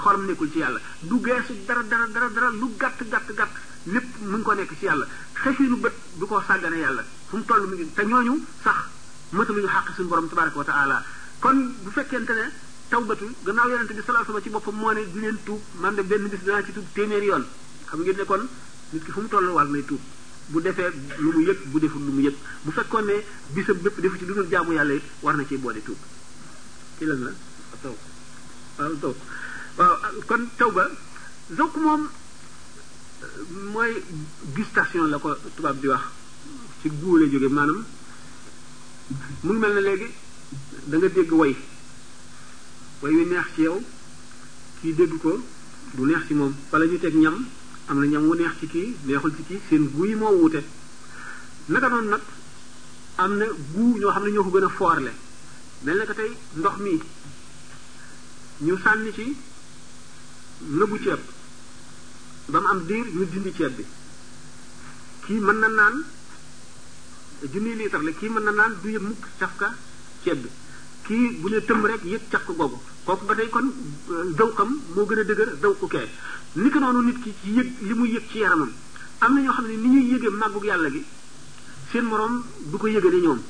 xolam 0.00 0.22
nekkul 0.28 0.50
ci 0.54 0.58
yàlla 0.62 0.80
du 1.12 1.18
geesu 1.26 1.52
dara 1.68 1.82
dara 1.92 2.06
dara 2.14 2.28
dara 2.36 2.48
lu 2.58 2.68
gàtt 2.82 3.00
gàtt 3.14 3.28
gàtt 3.40 3.52
lépp 3.96 4.08
mu 4.30 4.36
ngi 4.38 4.42
ko 4.48 4.54
nekk 4.60 4.72
ci 4.80 4.86
yàlla 4.88 5.06
xësiinu 5.42 5.76
bët 5.84 5.94
du 6.18 6.24
ko 6.30 6.40
sàggane 6.46 6.78
yàlla 6.84 7.02
fu 7.30 7.36
mu 7.40 7.44
toll 7.50 7.66
mu 7.68 7.74
ngi 7.76 7.86
te 7.98 8.02
ñooñu 8.12 8.34
sax 8.64 8.80
mataluñu 9.32 9.68
xàq 9.74 9.88
suñu 9.96 10.08
borom 10.14 10.28
tabaraka 10.28 10.58
wa 10.58 10.64
taala 10.70 11.02
kon 11.40 11.56
bu 11.84 11.90
fekkente 11.98 12.32
ne 12.40 12.44
tawbatu 12.90 13.26
gannaaw 13.44 13.68
yonente 13.74 13.92
bi 13.92 14.02
sallallahu 14.02 14.24
alayhi 14.28 14.34
wasallam 14.34 14.44
ci 14.48 14.54
boppam 14.56 14.76
moo 14.80 14.92
ne 14.92 15.02
di 15.12 15.20
leen 15.20 15.36
tuub 15.44 15.60
man 15.84 15.94
de 15.94 16.02
benn 16.02 16.28
bis 16.34 16.42
danaa 16.46 16.64
ci 16.64 16.72
tuub 16.72 16.86
téeméeri 16.94 17.26
yoon 17.32 17.44
xam 17.90 18.00
ngeen 18.00 18.16
nekkoon 18.22 18.42
kon 18.46 18.48
nit 18.98 19.04
ki 19.04 19.10
fu 19.12 19.20
mu 19.20 19.28
toll 19.28 19.46
war 19.58 19.68
nay 19.68 19.84
tuub 19.84 20.00
bu 20.48 20.60
defee 20.60 20.90
lu 21.18 21.30
mu 21.36 21.40
yëg 21.48 21.58
bu 21.74 21.78
deful 21.80 22.02
lu 22.06 22.12
mu 22.12 22.22
bu 22.64 22.70
fekkoon 22.78 23.04
ne 23.12 23.16
bisam 23.58 23.76
bépp 23.82 24.00
defu 24.06 24.18
ci 24.18 24.24
lu 24.28 24.34
dul 24.40 24.48
jaamu 24.56 24.72
yàlla 24.78 24.94
war 25.22 25.36
na 25.36 25.44
ci 25.48 25.56
boole 25.56 25.82
tuub 25.84 25.98
ci 26.98 27.04
lan 27.08 27.20
la 27.28 27.32
Ah, 28.78 28.82
ah, 28.82 28.88
moi 28.88 28.94
waaw 28.98 29.14
taw 29.14 29.14
waaw 29.78 29.94
kon 30.28 30.42
taw 30.58 30.70
ba 30.76 30.84
moom 31.82 32.02
mooy 33.72 33.92
gustation 34.54 35.06
la 35.10 35.18
ko 35.18 35.34
tubaab 35.56 35.78
di 35.80 35.86
wax 35.90 36.02
ci 36.80 36.88
jóge 37.00 37.48
maanaam 37.56 37.82
mu 39.44 39.50
ngi 39.54 39.60
da 40.88 40.96
nga 40.96 41.08
dégg 41.16 41.30
way 41.40 41.54
way 43.02 43.12
neex 43.32 43.44
ci 43.54 43.60
yow 43.66 43.78
kii 44.80 44.94
dégg 44.98 45.12
ko 45.22 45.32
du 45.94 46.02
neex 46.06 46.24
ci 46.26 46.34
moom 46.34 46.52
wala 46.70 46.84
ñu 46.86 46.98
teg 47.00 47.14
ñam 47.22 47.36
am 47.90 48.00
ñam 48.12 48.24
wu 48.28 48.34
neex 48.34 48.52
ci 48.60 48.66
kii 48.72 48.90
neexul 49.06 49.32
ci 49.36 49.42
kii 49.42 49.60
seen 49.68 49.82
moo 49.94 50.52
naka 51.66 51.88
ko 51.88 51.96
a 56.62 56.70
ñu 58.60 58.76
sànni 58.84 59.10
ci 59.12 59.34
nëbu 60.68 60.96
ceeb 61.02 61.18
ba 62.48 62.60
mu 62.60 62.66
am 62.68 62.84
diir 62.86 63.04
ñu 63.12 63.24
dindi 63.24 63.52
ceeb 63.52 63.76
bi 63.76 63.84
kii 65.26 65.40
mën 65.40 65.58
na 65.58 65.68
naan 65.68 66.04
junniy 67.50 67.74
litre 67.74 68.02
la 68.02 68.10
kii 68.12 68.28
mën 68.28 68.44
na 68.44 68.50
naan 68.52 68.76
du 68.82 68.88
yëpp 68.90 69.02
mukk 69.02 69.26
cafka 69.38 69.74
ceeb 70.22 70.42
bi 70.42 70.48
kii 71.06 71.38
bu 71.40 71.48
ne 71.48 71.60
tëmb 71.64 71.84
rek 71.86 72.04
yëpp 72.04 72.28
cafka 72.30 72.52
googu 72.52 72.78
kooku 73.04 73.24
ba 73.26 73.34
tey 73.34 73.48
kon 73.48 73.72
euh, 74.10 74.30
daw 74.38 74.50
xam 74.54 74.80
moo 74.94 75.06
gën 75.06 75.18
a 75.18 75.22
dëgër 75.24 75.56
daw 75.62 75.74
ku 75.74 75.86
kee 75.88 76.08
ni 76.54 76.70
ko 76.70 76.78
noonu 76.78 77.00
nit 77.02 77.18
ki 77.22 77.34
ci 77.42 77.50
yëg 77.58 77.68
li 77.88 77.94
muy 77.94 78.10
yëg 78.14 78.28
ci 78.30 78.38
yaramam 78.38 78.70
am 79.20 79.34
na 79.34 79.40
ñoo 79.40 79.52
xam 79.52 79.66
ne 79.66 79.76
ni 79.76 79.88
ñuy 79.88 80.04
yëgee 80.12 80.30
màggug 80.30 80.64
yàlla 80.64 80.90
gi 80.90 81.02
seen 81.90 82.04
moroom 82.04 82.42
du 82.70 82.76
ko 82.78 82.86
yëgee 82.86 83.10
ne 83.10 83.20
ñoom 83.20 83.42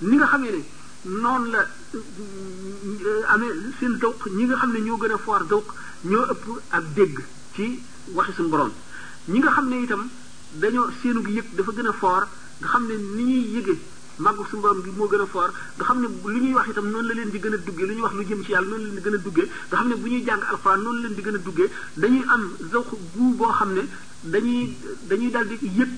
ni 0.00 0.16
nga 0.16 0.26
xamee 0.28 0.52
ne 0.52 0.62
noonu 1.04 1.50
la 1.52 1.62
euh, 1.94 3.28
amee 3.28 3.52
seen 3.78 3.96
dawq 4.00 4.26
ñi 4.36 4.44
nga 4.44 4.56
xam 4.58 4.72
ne 4.72 4.80
ñoo 4.80 4.96
gën 4.96 5.12
a 5.12 5.16
foor 5.18 5.44
dawq 5.46 5.66
ñoo 6.04 6.24
ëpp 6.24 6.46
ak 6.70 6.84
dégg 6.94 7.20
ci 7.54 7.80
waxi 8.14 8.32
suñu 8.32 8.48
borom 8.50 8.72
ñi 9.28 9.38
nga 9.38 9.50
xam 9.52 9.68
ne 9.68 9.78
itam 9.82 10.08
dañoo 10.54 10.90
seenug 11.02 11.28
yëg 11.28 11.54
dafa 11.54 11.72
gën 11.72 11.86
a 11.86 11.92
foor 11.92 12.26
nga 12.58 12.68
xam 12.68 12.86
ne 12.88 12.94
ni 12.96 13.22
ñuy 13.24 13.46
yëge 13.58 13.78
màggu 14.18 14.44
su 14.50 14.56
borom 14.58 14.80
bi 14.82 14.90
moo 14.90 15.06
gën 15.08 15.20
a 15.22 15.26
foor 15.26 15.50
nga 15.76 15.84
xam 15.84 16.00
ne 16.00 16.08
lu 16.32 16.40
ñuy 16.40 16.54
wax 16.54 16.68
itam 16.68 16.90
noonu 16.90 17.06
la 17.08 17.14
leen 17.14 17.30
di 17.30 17.38
gën 17.38 17.54
a 17.54 17.56
duggee 17.58 17.86
lu 17.86 17.94
ñuy 17.94 18.02
wax 18.02 18.14
lu 18.14 18.24
jëm 18.26 18.42
ci 18.42 18.50
yàlla 18.52 18.68
noonu 18.68 18.84
la 18.84 18.90
leen 18.90 18.98
di 19.04 19.08
gën 19.08 19.14
a 19.14 19.18
duggee 19.22 19.46
nga 19.68 19.76
xam 19.78 19.88
ne 19.88 19.94
bu 19.94 20.06
ñuy 20.08 20.24
jàng 20.24 20.42
alxuraan 20.50 20.82
noonu 20.82 21.00
leen 21.02 21.14
di 21.14 21.22
gën 21.22 21.34
a 21.34 21.38
duggee 21.38 21.70
dañuy 21.94 22.24
am 22.26 22.50
zawq 22.72 22.88
bu 23.14 23.34
boo 23.38 23.52
xam 23.54 23.72
ne 23.72 23.82
dañuy 24.22 24.74
dañuy 25.06 25.30
daal 25.30 25.46
di 25.46 25.58
yëg 25.62 25.90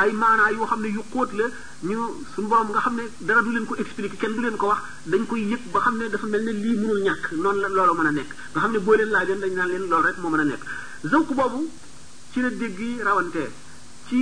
ay 0.00 0.10
maanaa 0.12 0.50
yoo 0.56 0.66
xam 0.70 0.80
ne 0.82 0.88
yu 0.96 1.02
xóot 1.12 1.30
la 1.38 1.44
ñu 1.88 1.98
suñu 2.34 2.48
borom 2.52 2.68
nga 2.72 2.80
xam 2.84 2.94
ne 2.96 3.04
dara 3.20 3.42
du 3.42 3.50
leen 3.52 3.66
ko 3.66 3.74
expliquer 3.82 4.16
kenn 4.20 4.34
du 4.34 4.40
leen 4.40 4.56
ko 4.56 4.66
wax 4.72 4.80
dañ 5.06 5.26
koy 5.26 5.42
yëg 5.50 5.60
ba 5.72 5.80
xam 5.84 5.96
ne 6.00 6.08
dafa 6.08 6.26
mel 6.32 6.42
ne 6.46 6.52
lii 6.62 6.76
mënul 6.80 7.00
ñàkk 7.06 7.24
noonu 7.42 7.60
la 7.60 7.68
loolu 7.76 7.94
mën 7.98 8.08
a 8.10 8.12
nekk 8.12 8.30
nga 8.52 8.60
xam 8.62 8.72
ne 8.72 8.78
boo 8.84 8.96
leen 8.96 9.10
laajoon 9.14 9.40
dañ 9.44 9.52
naan 9.58 9.68
leen 9.72 9.84
loolu 9.90 10.06
rek 10.06 10.16
moo 10.22 10.30
mën 10.32 10.40
a 10.44 10.44
nekk 10.44 10.62
zawq 11.10 11.30
boobu 11.38 11.60
ci 12.32 12.38
la 12.44 12.50
dégg 12.60 12.78
yi 12.80 13.02
rawantee 13.08 13.50
ci 14.08 14.18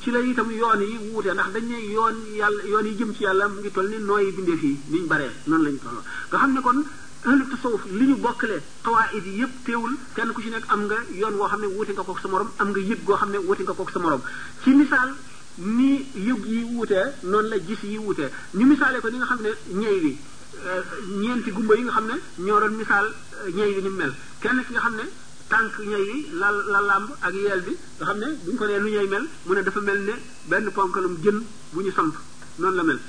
ci 0.00 0.10
la 0.14 0.18
itam 0.30 0.48
yoon 0.60 0.80
yi 0.90 0.96
wuute 1.08 1.30
ndax 1.36 1.48
dañ 1.54 1.64
ne 1.72 1.78
yoon 1.96 2.16
yàlla 2.40 2.62
yoon 2.72 2.86
yi 2.90 2.94
jëm 2.98 3.10
ci 3.16 3.22
yàlla 3.26 3.48
mu 3.48 3.56
ngi 3.60 3.70
toll 3.76 3.88
ni 3.92 3.96
nooyi 4.08 4.28
yi 4.48 4.56
fii 4.62 4.76
niñ 4.92 5.04
baree 5.10 5.32
noonu 5.48 5.64
lañ 5.66 5.76
toll 5.84 5.98
nga 6.30 6.36
xam 6.40 6.52
ne 6.54 6.60
kon 6.66 6.78
ahlu 7.26 7.44
tasawuf 7.50 7.84
li 7.98 8.06
ñu 8.10 8.16
bokkale 8.22 8.56
xawaayid 8.84 9.26
yi 9.26 9.34
yëpp 9.40 9.52
teewul 9.66 9.94
kenn 10.14 10.30
ku 10.34 10.42
ci 10.42 10.50
nekk 10.50 10.64
am 10.68 10.84
nga 10.86 10.96
yoon 11.20 11.34
woo 11.40 11.46
xam 11.48 11.60
ne 11.60 11.66
wuti 11.76 11.92
nga 11.92 12.02
kook 12.04 12.18
sa 12.20 12.28
morom 12.28 12.50
am 12.58 12.68
nga 12.70 12.78
yëpp 12.90 13.02
goo 13.06 13.14
xam 13.16 13.30
ne 13.32 13.38
wuti 13.38 13.62
nga 13.64 13.72
kook 13.72 13.90
sa 13.90 13.98
morom 13.98 14.20
ci 14.62 14.70
misaal 14.74 15.10
ni 15.58 16.04
yëg 16.26 16.44
yi 16.46 16.60
wutee 16.74 17.04
noonu 17.22 17.48
la 17.48 17.58
gis 17.60 17.82
yi 17.82 17.96
wutee 17.98 18.28
ñu 18.54 18.66
misaale 18.66 19.00
ko 19.00 19.08
ni 19.08 19.16
nga 19.18 19.24
xam 19.26 19.40
ne 19.42 19.50
ñey 19.80 19.96
wi 20.04 20.12
euh, 20.66 20.82
ñeenti 21.20 21.50
gumba 21.50 21.74
yi 21.76 21.82
nga 21.84 21.92
xam 21.92 22.06
ne 22.08 22.14
ñoo 22.44 22.60
doon 22.60 22.76
misaal 22.76 23.06
euh, 23.08 23.50
ñey 23.56 23.74
wi 23.74 23.82
ni 23.82 23.88
mel 23.90 24.12
kenn 24.40 24.60
ki 24.66 24.72
nga 24.72 24.80
xam 24.84 24.94
ne 24.96 25.04
tànk 25.48 25.78
ñey 25.80 26.04
wi 26.10 26.26
la 26.32 26.50
la 26.72 26.80
làmb 26.82 27.08
ak 27.20 27.32
yeel 27.32 27.60
bi 27.62 27.72
nga 28.00 28.04
xam 28.08 28.18
ne 28.18 28.26
buñ 28.44 28.54
ko 28.56 28.66
nee 28.66 28.78
lu 28.78 28.90
ñey 28.90 29.06
mel 29.08 29.26
mu 29.46 29.54
ne 29.54 29.62
dafa 29.62 29.80
mel 29.80 30.00
ne 30.04 30.12
benn 30.50 30.70
ponkalum 30.70 31.16
jën 31.24 31.38
bu 31.72 31.80
ñu 31.80 31.90
samp 31.92 32.14
noonu 32.58 32.76
la 32.76 32.82
mel 32.82 33.00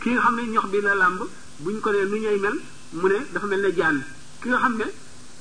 ki 0.00 0.10
nga 0.10 0.20
xam 0.22 0.34
ne 0.36 0.42
ñox 0.54 0.66
bi 0.72 0.80
la 0.80 0.94
làmb 0.96 1.22
bu 1.60 1.70
ñu 1.70 1.78
ko 1.80 1.90
nee 1.92 2.04
lu 2.10 2.18
ñey 2.18 2.38
mel 2.40 2.58
mu 2.92 3.06
ne 3.08 3.18
dafa 3.32 3.46
mel 3.46 3.60
ne 3.62 3.70
jaan 3.72 4.02
ki 4.42 4.48
nga 4.50 4.58
xam 4.58 4.74
ne 4.78 4.84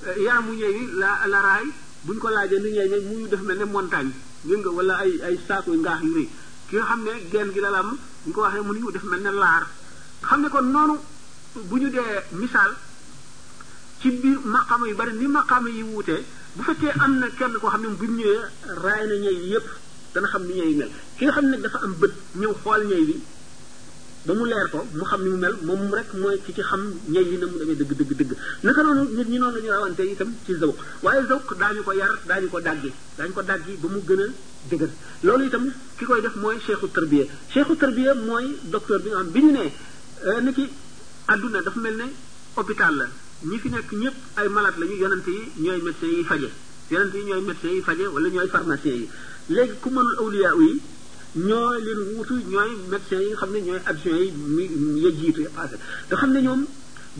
eh, 0.07 0.17
yaramu 0.21 0.53
ñëw 0.53 0.69
yi 0.69 0.83
la 0.99 1.25
raay 1.41 1.65
buñ 2.05 2.17
ko 2.17 2.29
laajee 2.29 2.59
ni 2.61 2.69
ñëw 2.71 3.01
mu 3.05 3.27
def 3.27 3.41
mel 3.41 3.57
ne 3.57 3.65
montagne 3.65 4.11
ngeen 4.45 4.59
nga 4.61 4.69
wala 4.69 4.93
ay 5.01 5.11
ay 5.23 5.35
saako 5.47 5.71
ngaax 5.73 6.01
yu 6.03 6.13
rëy 6.15 6.29
ki 6.69 6.75
nga 6.77 6.85
xam 6.85 7.01
ne 7.03 7.11
genn 7.31 7.49
gi 7.53 7.59
la 7.59 7.69
lam 7.71 7.97
buñ 8.23 8.33
ko 8.33 8.41
waxee 8.41 8.61
mu 8.61 8.73
ne 8.73 8.79
ñu 8.79 8.91
dafa 8.91 9.07
mel 9.07 9.21
ne 9.21 9.31
laar 9.31 9.63
xam 10.21 10.41
ne 10.41 10.49
ko 10.49 10.61
noonu 10.61 10.95
bu 11.69 11.75
ñu 11.79 11.89
dee 11.89 12.13
misaal 12.33 12.75
ci 13.99 14.09
biir 14.11 14.39
maqaama 14.45 14.87
yu 14.87 14.95
bari 14.95 15.13
ni 15.13 15.27
maqaama 15.27 15.69
yi 15.69 15.81
wuutee 15.83 16.23
bu 16.53 16.63
fekkee 16.63 16.91
am 16.99 17.17
na 17.17 17.27
kenn 17.29 17.57
koo 17.59 17.69
xam 17.69 17.81
ne 17.81 17.87
bu 17.97 18.05
ñëwee 18.05 18.39
raay 18.83 19.07
na 19.07 19.15
ñëw 19.15 19.37
yépp 19.53 19.67
dana 20.13 20.27
xam 20.27 20.43
ni 20.45 20.53
ñëw 20.53 20.77
mel 20.77 20.91
ki 21.17 21.23
nga 21.25 21.31
xam 21.33 21.45
ne 21.49 21.57
dafa 21.57 21.79
am 21.83 21.93
bët 21.99 22.13
ñëw 22.37 22.53
xool 22.63 22.83
ñëw 22.85 22.99
yi 23.09 23.17
ba 24.25 24.33
mu 24.35 24.45
leer 24.45 24.67
ko 24.69 24.83
mu 24.95 25.03
xam 25.05 25.21
ni 25.23 25.29
mu 25.31 25.37
mel 25.39 25.55
moom 25.63 25.93
rek 25.95 26.11
mooy 26.19 26.37
ki 26.43 26.51
ci 26.53 26.61
xam 26.63 26.81
ñey 27.07 27.23
yi 27.23 27.37
na 27.39 27.45
mu 27.47 27.57
demee 27.59 27.75
dëgg 27.79 27.93
dëgg 27.99 28.11
dëgg 28.19 28.31
naka 28.65 28.81
nit 29.15 29.29
ñi 29.31 29.37
noonu 29.39 29.55
la 29.55 29.61
ñuy 29.63 29.69
rawante 29.71 30.01
itam 30.03 30.31
ci 30.45 30.51
zawq 30.59 30.75
waaye 31.03 31.23
ko 31.47 31.55
daañu 31.55 31.81
ko 31.87 31.91
yar 31.95 32.15
daañu 32.27 32.47
ko 32.51 32.59
dàggi 32.59 32.91
daañu 33.17 33.31
ko 33.33 33.41
dàggi 33.47 33.73
ba 33.79 33.87
mu 33.87 34.01
gën 34.05 34.21
a 34.21 34.27
dëgër 34.69 34.89
loolu 35.23 35.45
itam 35.47 35.65
ki 35.97 36.03
koy 36.03 36.21
def 36.21 36.35
mooy 36.35 36.57
cheikhu 36.59 36.87
tarbiya 36.91 37.25
cheikhu 37.51 37.73
tarbiya 37.79 38.13
mooy 38.27 38.45
docteur 38.67 38.99
bi 38.99 39.09
nga 39.09 39.17
xam 39.21 39.31
bi 39.31 39.39
ñu 39.41 39.51
ne 39.55 39.65
euh, 40.27 40.39
ni 40.43 40.51
ki 40.51 40.67
àdduna 41.31 41.61
dafa 41.63 41.79
mel 41.79 41.95
ne 41.95 42.07
hôpital 42.55 42.93
la 42.95 43.07
ñi 43.47 43.57
fi 43.57 43.69
nekk 43.69 43.89
ñëpp 43.95 44.15
ay 44.35 44.47
malade 44.49 44.79
lañu 44.79 44.95
yonente 44.99 45.29
yi 45.31 45.47
ñooy 45.63 45.81
médecins 45.81 46.17
yi 46.17 46.23
faje 46.27 46.49
yonente 46.91 47.15
yi 47.17 47.23
ñooy 47.31 47.41
médecins 47.47 47.71
yi 47.71 47.81
faje 47.81 48.05
wala 48.11 48.27
ñooy 48.27 48.47
pharmaciens 48.51 48.97
yi 48.99 49.07
léegi 49.55 49.75
ku 49.79 49.89
mënul 49.89 50.15
awliya 50.19 50.51
yi 50.59 50.71
ñooy 51.35 51.81
leen 51.85 51.99
wuutu 52.15 52.33
ñooy 52.49 52.71
médecins 52.89 53.21
yi 53.21 53.29
nga 53.29 53.37
xam 53.41 53.51
ne 53.51 53.59
ñooy 53.61 53.79
adjoint 53.85 54.19
yi 54.19 54.31
mi 54.31 55.01
ya 55.03 55.09
jiitu 55.11 55.43
passé 55.55 55.75
nga 56.07 56.15
xam 56.17 56.31
ne 56.33 56.41
ñoom 56.41 56.65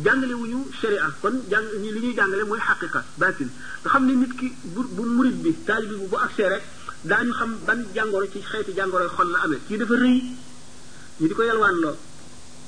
jàngale 0.04 0.34
wuñu 0.34 0.66
sharia 0.82 1.10
kon 1.22 1.34
jàng 1.51 1.68
ñi 1.82 1.92
li 1.92 2.00
ñuy 2.00 2.13
jàngale 2.18 2.44
mooy 2.46 2.60
xaqiqa 2.68 3.04
batin 3.20 3.48
nga 3.84 3.89
xam 3.94 4.06
ne 4.08 4.13
nit 4.13 4.34
ki 4.39 4.48
bu 4.74 4.82
bu 4.96 5.04
murid 5.16 5.36
bi 5.44 5.54
taalibi 5.66 5.96
bu 6.01 6.08
bu 6.08 6.16
accès 6.18 6.50
rek 6.54 6.63
daañu 7.04 7.32
xam 7.34 7.51
ban 7.68 7.80
jàngoro 7.96 8.25
ci 8.34 8.39
xeeti 8.42 8.72
jàngoro 8.75 9.06
xol 9.16 9.30
la 9.32 9.39
amee 9.44 9.60
kii 9.68 9.78
dafa 9.78 9.96
rëy 9.96 10.18
ñu 11.20 11.28
di 11.28 11.34
ko 11.36 11.44
yalwaan 11.44 11.78
loo 11.84 11.98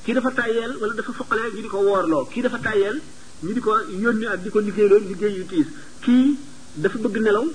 kii 0.06 0.14
dafa 0.14 0.30
tayeel 0.38 0.74
wala 0.80 0.94
dafa 0.94 1.12
foqalee 1.12 1.50
ñu 1.56 1.62
di 1.64 1.68
ko 1.70 1.78
woor 1.78 2.06
loo 2.08 2.26
kii 2.32 2.42
dafa 2.42 2.58
tayeel 2.60 3.00
ñu 3.46 3.54
di 3.54 3.60
ko 3.60 3.72
yónni 4.02 4.26
ak 4.28 4.44
di 4.44 4.50
ko 4.52 4.60
liggéeyloo 4.60 5.00
liggéey 5.00 5.34
yu 5.38 5.46
tiis 5.48 5.68
kii 6.06 6.38
dafa 6.76 6.98
bëgg 7.02 7.18
nelaw 7.22 7.48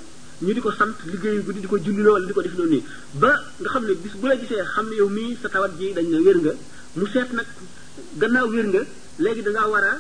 ñu 0.42 0.52
di 0.52 0.60
ko 0.60 0.70
sant 0.70 0.92
liggéeyu 1.06 1.42
guddi 1.44 1.60
di 1.60 1.66
ko 1.66 1.78
julliloo 1.78 2.12
wala 2.12 2.26
di 2.26 2.32
ko 2.32 2.42
def 2.42 2.52
noonu 2.52 2.72
nii 2.74 2.84
ba 3.14 3.32
nga 3.58 3.68
xam 3.72 3.84
ne 3.86 3.94
bis 3.94 4.12
bu 4.16 4.26
la 4.26 4.36
gisee 4.38 4.62
xam 4.74 4.86
ne 4.88 4.94
yow 4.96 5.08
mii 5.08 5.36
sa 5.40 5.48
tawat 5.48 5.78
ji 5.78 5.92
dañ 5.94 6.04
ne 6.10 6.18
wér 6.20 6.36
nga 6.36 6.52
mu 6.94 7.06
seet 7.06 7.30
nag 7.32 7.46
gannaaw 8.18 8.46
wér 8.48 8.66
nga 8.66 8.80
léegi 9.18 9.42
da 9.42 9.50
ngaa 9.50 9.66
war 9.68 9.84
a 9.84 9.98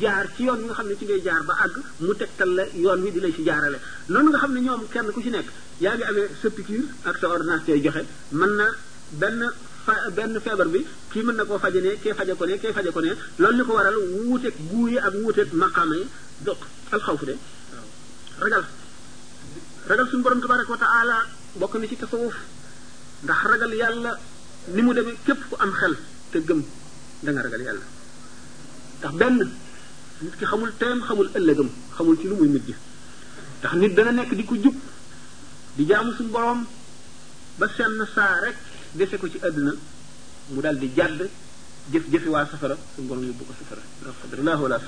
jaar 0.00 0.26
ci 0.36 0.44
yoon 0.44 0.58
wi 0.60 0.64
nga 0.66 0.72
xam 0.74 0.86
ne 0.88 0.96
ci 0.98 1.04
ngay 1.04 1.20
jaar 1.20 1.42
ba 1.44 1.54
àgg 1.64 1.76
mu 2.00 2.14
tegtal 2.14 2.54
la 2.54 2.64
yoon 2.74 3.00
wi 3.02 3.10
di 3.10 3.20
lay 3.20 3.30
ci 3.32 3.42
jaarale 3.42 3.78
noonu 4.06 4.28
nga 4.30 4.38
xam 4.38 4.52
ne 4.52 4.60
ñoom 4.60 4.88
kenn 4.88 5.12
ku 5.12 5.20
ci 5.20 5.28
nekk 5.28 5.48
yaa 5.80 5.94
ngi 5.96 6.02
amee 6.04 6.28
sa 6.40 6.48
piqûre 6.48 6.84
ak 7.04 7.18
sa 7.18 7.28
ordonnance 7.28 7.64
tey 7.66 7.80
joxe 7.84 8.02
mën 8.32 8.52
na 8.56 8.68
benn 9.20 9.50
fa 9.84 9.94
benn 10.16 10.40
feebar 10.40 10.68
bi 10.68 10.82
kii 11.12 11.22
mën 11.24 11.34
na 11.36 11.44
koo 11.44 11.58
faje 11.58 11.80
ne 11.82 11.92
kee 12.00 12.14
faje 12.14 12.32
ko 12.38 12.46
ne 12.46 12.58
kee 12.58 12.72
faje 12.72 12.90
ko 12.90 13.00
ne 13.00 13.12
loolu 13.36 13.56
li 13.58 13.62
ko 13.66 13.72
waral 13.74 13.96
wuuteeg 14.00 14.54
guuyi 14.70 14.96
ak 14.98 15.12
wuuteeg 15.14 15.52
maqaama 15.52 15.94
yi 15.96 16.06
donc 16.46 16.58
alxawfu 16.90 17.24
de 17.26 17.34
ragal 19.88 20.06
suñu 20.12 20.22
borom 20.22 20.40
tabaraka 20.40 20.70
wa 20.70 20.78
taala 20.78 21.16
bokk 21.56 21.74
na 21.80 21.86
ci 21.88 21.96
tasawuf 21.96 22.34
ndax 23.24 23.38
ragal 23.50 23.72
yàlla 23.74 24.10
ni 24.74 24.82
mu 24.82 24.92
demee 24.92 25.16
képp 25.24 25.40
ku 25.48 25.56
am 25.58 25.70
xel 25.72 25.96
te 26.30 26.38
gëm 26.44 26.60
da 27.22 27.32
ragal 27.42 27.60
yàlla 27.66 27.84
ndax 28.98 29.12
benn 29.16 29.38
nit 30.20 30.36
ki 30.38 30.44
xamul 30.44 30.72
teen 30.78 30.98
xamul 31.00 31.28
ëllëgam 31.34 31.68
xamul 31.96 32.16
ci 32.20 32.26
lu 32.28 32.34
muy 32.36 32.48
mujj 32.48 32.70
ndax 33.60 33.72
nit 33.80 33.92
dana 33.96 34.12
nekk 34.12 34.32
di 34.36 34.44
ko 34.44 34.54
jub 34.56 34.76
di 35.76 35.84
jaamu 35.86 36.12
suñu 36.12 36.28
borom 36.30 36.66
ba 37.58 37.66
senn 37.76 38.04
saa 38.14 38.38
rek 38.44 38.56
dese 38.92 39.16
ko 39.18 39.28
ci 39.30 39.38
àdduna 39.42 39.72
mu 40.52 40.60
daal 40.60 40.76
di 40.78 40.92
jàdd 40.94 41.20
jëf-jëfi 41.92 42.28
waa 42.28 42.46
safara 42.50 42.76
suñu 42.94 43.06
borom 43.08 43.24
yóbbu 43.24 43.44
ko 43.48 43.52
safara 43.58 43.80
la 44.04 44.10
qadrillah 44.20 44.58
wala 44.60 44.78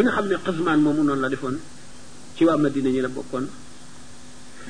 nga 0.00 0.12
xam 0.12 0.26
ne 0.28 0.36
xasmaan 0.44 0.80
moomu 0.80 1.02
noonu 1.02 1.20
la 1.20 1.28
defoon 1.28 1.58
ci 2.36 2.44
waa 2.44 2.56
Madina 2.56 2.88
ñi 2.90 3.00
la 3.00 3.08
bokkoon 3.08 3.46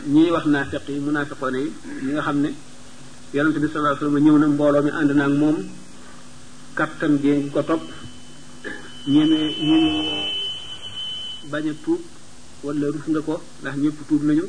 ñii 0.07 0.31
wax 0.35 0.45
naa 0.47 0.65
naafiq 0.65 0.85
yi 0.89 0.95
naa 0.99 1.05
munaafiqoone 1.07 1.59
yi 1.65 1.69
ñi 2.05 2.11
nga 2.13 2.23
xam 2.27 2.39
ne 2.45 2.51
yonent 3.37 3.57
bi 3.63 3.67
sallallahu 3.69 3.93
alayhi 3.93 4.05
wasallam 4.05 4.25
ñëw 4.27 4.37
na 4.39 4.47
mbooloo 4.55 4.83
mi 4.87 4.91
ànd 4.99 5.11
na 5.19 5.25
ak 5.29 5.33
moom 5.43 5.57
kattan 6.79 7.13
gi 7.23 7.33
ko 7.53 7.61
topp 7.69 7.83
ñemee 9.15 9.49
ñemee 9.69 10.29
bañ 11.51 11.65
a 11.71 11.75
tuub 11.85 12.01
wala 12.65 12.87
ruf 12.95 13.07
nga 13.13 13.21
ko 13.21 13.35
ndax 13.61 13.75
ñëpp 13.83 13.97
tuub 14.09 14.23
nañu 14.29 14.45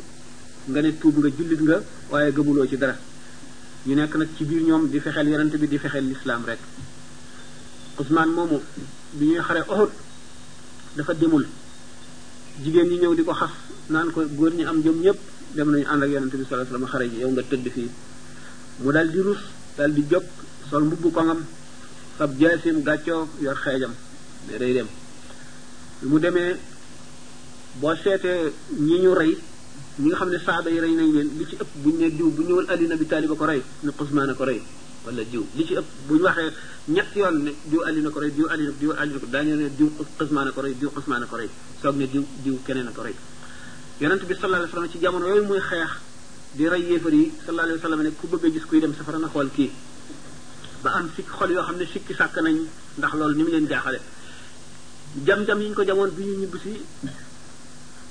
nga 0.69 0.79
ne 0.83 0.89
tuub 1.01 1.15
nga 1.19 1.29
jullit 1.38 1.62
nga 1.67 1.75
waaye 2.12 2.31
gëmuloo 2.36 2.67
ci 2.69 2.77
dara 2.77 2.95
ñu 3.86 3.93
nekk 3.95 4.13
nag 4.15 4.29
ci 4.38 4.43
biir 4.50 4.62
ñoom 4.67 4.83
di 4.91 5.00
fexeel 5.00 5.27
yonent 5.31 5.53
bi 5.62 5.67
di 5.67 5.77
fexeel 5.83 6.05
lislaam 6.12 6.43
rek 6.50 6.60
Usmaan 8.00 8.29
moomu 8.38 8.57
bi 9.17 9.24
ñuy 9.29 9.41
xare 9.48 9.62
Uhud 9.74 9.91
dafa 10.95 11.13
demul 11.13 11.45
jigéen 12.63 12.88
ñi 12.91 12.98
ñëw 13.01 13.13
di 13.17 13.24
ko 13.27 13.33
xas 13.33 13.51
naan 13.91 14.07
ko 14.13 14.19
góor 14.38 14.53
ñi 14.57 14.65
am 14.71 14.79
jom 14.83 15.00
ñëpp 15.05 15.19
dem 15.55 15.70
nañu 15.72 15.86
ànd 15.91 16.03
ak 16.03 16.10
yonente 16.10 16.36
bi 16.38 16.46
sallallahu 16.46 16.63
alayhi 16.63 16.72
wasallam 16.72 16.89
xare 16.91 17.08
ji 17.10 17.17
yow 17.24 17.29
nga 17.31 17.43
tëdd 17.50 17.67
fii 17.75 17.89
mu 18.84 18.91
dal 18.93 19.10
di 19.10 19.20
rus 19.20 19.41
dal 19.77 19.91
di 19.93 20.03
jóg 20.10 20.24
sol 20.70 20.84
mbubb 20.84 21.13
kongam 21.13 21.41
sab 22.17 22.31
jaasim 22.39 22.81
gàccoo 22.84 23.27
yor 23.41 23.55
xeejam 23.63 23.91
ne 24.48 24.58
day 24.60 24.74
dem 24.74 24.88
mu 26.03 26.20
demee 26.20 26.55
boo 27.81 27.96
seetee 28.03 28.41
ñi 28.88 28.96
ñu 29.03 29.13
rey 29.13 29.36
ñi 30.00 30.08
nga 30.08 30.15
xam 30.17 30.29
ne 30.29 30.38
saaba 30.46 30.70
yi 30.70 30.79
rey 30.79 30.93
nañ 31.00 31.10
leen 31.15 31.29
li 31.38 31.46
ci 31.50 31.55
ëpp 31.63 31.70
buñ 31.84 31.96
ne 32.01 32.08
diw 32.17 32.29
bu 32.36 32.41
ñëwal 32.48 32.65
ali 32.72 32.88
nabi 32.88 33.05
taaliba 33.05 33.36
ko 33.36 33.46
rey 33.46 33.62
ne 33.84 33.91
qusmaana 33.98 34.34
ko 34.34 34.43
rey 34.46 34.62
wala 35.05 35.24
diw 35.31 35.43
li 35.58 35.63
ci 35.67 35.74
ëpp 35.81 35.89
buñ 36.08 36.22
waxee 36.25 36.51
ñett 36.96 37.10
yoon 37.15 37.36
ne 37.46 37.51
diw 37.70 37.81
ali 37.88 38.01
na 38.01 38.10
ko 38.10 38.20
rey 38.20 38.31
diw 38.38 38.46
ali 38.53 38.63
diw 38.79 38.91
ali 39.01 39.13
na 39.13 39.20
ko 39.20 39.25
daañu 39.34 39.55
ne 39.62 39.67
diw 39.77 39.89
qusmaana 40.17 40.51
ko 40.55 40.62
rey 40.62 40.74
diw 40.79 40.89
qusmaana 40.96 41.25
ko 41.25 41.36
rey 41.36 41.50
soog 41.81 41.96
ne 42.00 42.05
diw 42.13 42.24
diw 42.43 42.53
keneen 42.65 42.86
na 42.86 42.91
ko 42.98 43.03
rey 43.08 43.15
yonent 44.01 44.24
bi 44.29 44.34
sallallahu 44.34 44.63
alayhi 44.63 44.72
wasallam 44.72 44.91
ci 44.93 45.00
jamono 45.01 45.27
yooyu 45.27 45.43
muy 45.50 45.60
xeex 45.60 45.89
di 46.60 46.67
rey 46.74 46.81
yéefar 46.91 47.13
yi 47.15 47.24
sallallahu 47.46 47.65
alayhi 47.67 47.79
wasallam 47.81 48.01
ne 48.05 48.10
ku 48.22 48.27
bëgg 48.31 48.46
a 48.46 48.50
gis 48.55 48.65
kuy 48.70 48.79
dem 48.86 48.96
safara 49.00 49.20
na 49.24 49.27
xool 49.34 49.50
kii 49.53 49.72
ba 50.84 50.93
am 51.00 51.08
sikk 51.17 51.27
xol 51.36 51.51
yoo 51.55 51.62
xam 51.67 51.75
ne 51.81 51.86
sikki 51.91 52.13
sàkk 52.22 52.36
nañ 52.48 52.55
ndax 52.98 53.13
loolu 53.13 53.36
ni 53.38 53.43
mu 53.43 53.51
leen 53.53 53.67
jaaxale 53.74 54.00
jam-jam 55.29 55.62
yi 55.62 55.67
ñu 55.70 55.74
ko 55.75 55.84
jamoon 55.84 56.10
bi 56.15 56.24
ñu 56.24 56.36
ñibb 56.41 56.55
si 56.63 56.72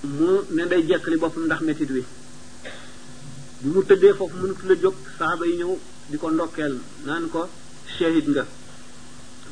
mu 0.06 0.42
ne 0.58 0.66
day 0.68 0.86
jekkali 0.86 1.16
boppam 1.18 1.44
ndax 1.46 1.60
métit 1.62 1.90
wi 1.90 2.04
bi 3.60 3.68
mu 3.68 3.80
tëddee 3.82 4.14
foofu 4.14 4.36
mënut 4.36 4.60
la 4.70 4.74
jóg 4.76 4.94
saaba 5.18 5.44
yi 5.44 5.56
ñëw 5.60 5.72
di 6.10 6.16
ko 6.18 6.30
ndokkeel 6.30 6.74
naan 7.06 7.26
ko 7.28 7.48
shahid 7.98 8.28
nga 8.30 8.46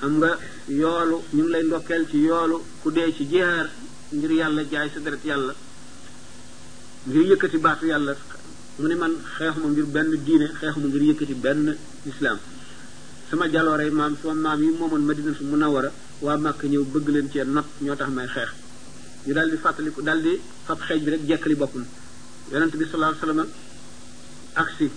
am 0.04 0.14
nga 0.18 0.38
yoolu 0.68 1.16
ñu 1.35 1.42
ngi 1.42 1.50
lay 1.50 1.64
ndokkeel 1.66 2.07
ci 2.09 2.18
yoolu 2.18 2.62
ku 2.80 2.90
dee 2.92 3.11
ci 3.16 3.26
jihaar 3.26 3.66
ngir 4.12 4.30
yàlla 4.40 4.62
jaay 4.71 4.88
sa 4.95 5.00
deret 5.00 5.25
yàlla 5.25 5.54
ngir 7.08 7.24
yëkkati 7.32 7.58
baatu 7.58 7.86
yàlla 7.88 8.12
mu 8.80 8.86
ne 8.86 8.94
man 8.94 9.12
xeexuma 9.36 9.68
ngir 9.72 9.86
benn 9.94 10.10
diine 10.26 10.46
xeexuma 10.60 10.86
ngir 10.88 11.02
yëkkati 11.10 11.34
benn 11.44 11.66
islam 12.10 12.36
sama 13.30 13.44
jaloore 13.52 13.84
maam 13.98 14.14
sama 14.20 14.34
maam 14.44 14.60
yi 14.62 14.70
moomoon 14.78 15.00
madinatu 15.08 15.42
munawara 15.50 15.90
waa 16.24 16.36
màkk 16.44 16.60
ñëw 16.72 16.84
bëgg 16.92 17.08
leen 17.14 17.26
cee 17.32 17.44
not 17.54 17.66
ñoo 17.84 17.96
tax 18.00 18.10
may 18.16 18.28
xeex 18.34 18.50
ñu 19.24 19.32
daal 19.36 19.50
di 19.50 19.56
fàttaliku 19.64 20.00
daal 20.02 20.20
di 20.22 20.32
fab 20.66 20.78
xeej 20.86 21.00
bi 21.04 21.10
rek 21.12 21.22
jekkali 21.28 21.54
boppam 21.60 21.84
yonent 22.52 22.74
bi 22.78 22.84
sallallahu 22.90 23.12
alayhi 23.12 23.26
wasallam 23.26 23.48
aksi 24.62 24.88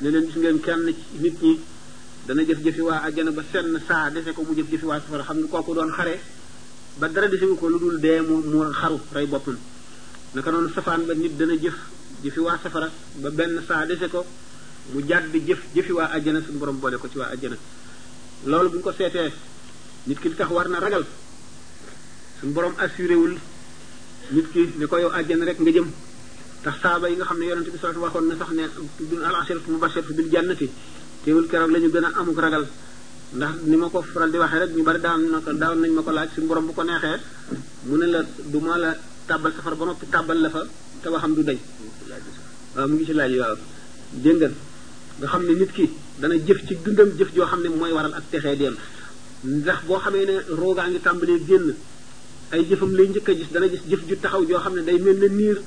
ne 0.00 0.08
leen 0.12 0.24
gis 0.26 0.36
ngeen 0.42 0.58
kenn 0.64 0.82
nit 1.22 1.36
ñi 1.46 1.52
dana 2.26 2.42
jëf-jëfi 2.48 2.80
waa 2.88 3.00
àjjana 3.06 3.32
ba 3.36 3.42
senn 3.52 3.76
saa 3.88 4.10
defe 4.14 4.30
ko 4.34 4.40
mu 4.46 4.52
jëf-jëfi 4.58 4.86
waa 4.90 4.98
safara 5.02 5.24
xam 5.28 5.38
ne 5.42 5.46
kooku 5.52 5.74
doon 5.76 5.90
xare 5.96 6.14
ba 6.98 7.06
dara 7.14 7.26
defewu 7.32 7.54
ko 7.60 7.68
lu 7.72 7.78
dul 7.82 7.96
dee 8.04 8.20
mu 8.28 8.34
mu 8.50 8.58
xaru 8.80 8.98
rey 9.16 9.28
naka 10.34 10.50
noonu 10.50 10.68
safaan 10.74 11.06
ba 11.06 11.14
nit 11.14 11.36
dana 11.38 11.54
jëf 11.56 11.74
jëfi 12.22 12.40
waa 12.42 12.58
safara 12.62 12.88
ba 13.22 13.30
benn 13.30 13.62
saa 13.68 13.86
dese 13.86 14.06
ko 14.10 14.26
mu 14.92 15.00
jàdd 15.08 15.34
jëf 15.46 15.60
jëfi 15.74 15.92
waa 15.94 16.08
àjjana 16.16 16.40
suñu 16.42 16.58
borom 16.58 16.78
boole 16.80 16.96
ko 16.98 17.08
ci 17.08 17.18
waa 17.18 17.30
àjjana 17.34 17.56
loolu 18.46 18.68
bu 18.70 18.76
ñu 18.76 18.82
ko 18.82 18.92
seetee 18.92 19.30
nit 20.06 20.18
ki 20.20 20.28
li 20.28 20.34
tax 20.34 20.50
war 20.50 20.68
na 20.68 20.80
ragal 20.80 21.04
suñu 22.40 22.52
borom 22.52 22.74
assuré 22.78 23.14
wul 23.14 23.34
nit 24.34 24.46
ki 24.52 24.60
ne 24.78 24.84
ko 24.86 24.98
yow 24.98 25.10
àjjana 25.18 25.44
rek 25.44 25.58
nga 25.60 25.70
jëm 25.72 25.88
tax 26.64 26.74
saaba 26.82 27.08
yi 27.10 27.16
nga 27.16 27.24
xam 27.26 27.38
ne 27.38 27.44
yonente 27.50 27.70
bi 27.70 27.78
sallallahu 27.78 28.04
waxoon 28.04 28.26
na 28.28 28.36
sax 28.36 28.50
ne 28.58 28.64
dun 29.08 29.22
al 29.22 29.34
asharatu 29.40 29.70
mubashiratu 29.70 30.12
bi 30.14 30.28
jannati 30.32 30.68
teewul 31.24 31.46
keroog 31.48 31.70
la 31.70 31.78
ñu 31.78 31.88
gën 31.94 32.04
a 32.04 32.10
amul 32.20 32.34
ragal 32.44 32.66
ndax 33.36 33.54
ni 33.70 33.76
ma 33.76 33.86
ko 33.88 34.02
faral 34.02 34.30
di 34.32 34.38
waxee 34.38 34.58
rek 34.58 34.70
ñu 34.76 34.82
bari 34.82 35.00
daan 35.00 35.20
na 35.30 35.38
ko 35.44 35.52
nañ 35.52 35.90
ma 35.96 36.02
ko 36.02 36.10
laaj 36.10 36.30
suñu 36.34 36.46
borom 36.48 36.66
bu 36.66 36.72
ko 36.74 36.82
neexee 36.82 37.18
mu 37.86 37.94
ne 38.00 38.06
la 38.06 38.20
du 38.52 38.58
ma 38.60 38.74
tàbbal 39.26 39.52
safara 39.56 39.74
ba 39.76 39.86
noppi 39.86 40.06
tàbbal 40.10 40.38
la 40.42 40.48
fa 40.50 40.62
te 41.02 41.08
waxam 41.08 41.34
du 41.34 41.42
dañ 41.42 41.58
waaw 42.76 42.88
mu 42.88 42.94
ngi 42.94 43.04
ci 43.06 43.12
laaj 43.14 43.32
waaw 43.40 43.56
dégg 44.22 44.42
nga 45.18 45.26
xam 45.32 45.42
ne 45.48 45.52
nit 45.60 45.72
ki 45.76 45.86
dana 46.20 46.34
jëf 46.46 46.58
ci 46.66 46.74
dundam 46.84 47.08
jëf 47.18 47.30
joo 47.34 47.46
xam 47.50 47.60
ne 47.62 47.68
mooy 47.68 47.92
waral 47.96 48.14
ak 48.18 48.24
texee 48.30 48.56
dem 48.56 48.74
ndax 49.58 49.80
boo 49.86 49.98
xamee 50.04 50.24
ne 50.30 50.36
roogaa 50.58 50.88
ngi 50.90 51.00
tàmbalee 51.06 51.38
génn 51.48 51.66
ay 52.52 52.62
jëfam 52.68 52.92
lay 52.96 53.06
njëkk 53.10 53.28
a 53.30 53.32
gis 53.38 53.50
dana 53.54 53.66
gis 53.72 53.82
jëf 53.90 54.02
ju 54.08 54.14
taxaw 54.22 54.42
joo 54.48 54.60
xam 54.64 54.74
ne 54.76 54.82
day 54.88 54.98
mel 55.04 55.18
ne 55.22 55.28
niir 55.38 55.58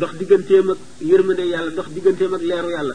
dox 0.00 0.12
digganteem 0.18 0.70
ak 0.70 0.78
yërmande 1.10 1.42
yàlla 1.52 1.70
dox 1.78 1.88
digganteem 1.94 2.34
ak 2.36 2.42
leeru 2.48 2.70
yàlla 2.76 2.94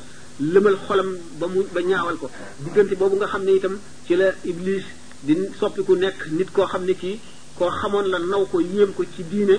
lëmal 0.54 0.78
xolam 0.88 1.10
ba 1.40 1.46
mu 1.54 1.60
ba 1.74 1.82
ñaawal 1.82 2.18
ko 2.22 2.28
diggante 2.64 2.94
boobu 3.00 3.16
nga 3.18 3.28
xam 3.32 3.44
ne 3.44 3.52
itam 3.58 3.76
ci 4.06 4.16
la 4.16 4.28
iblis 4.44 4.86
di 5.26 5.34
soppiku 5.60 5.94
nekk 6.04 6.20
nit 6.38 6.50
koo 6.56 6.66
xam 6.72 6.84
ne 6.86 6.94
kii 7.02 7.20
koo 7.58 7.70
xamoon 7.80 8.08
la 8.14 8.18
naw 8.32 8.44
ko 8.52 8.58
yéem 8.62 8.92
ko 8.98 9.04
ci 9.16 9.24
diine 9.30 9.58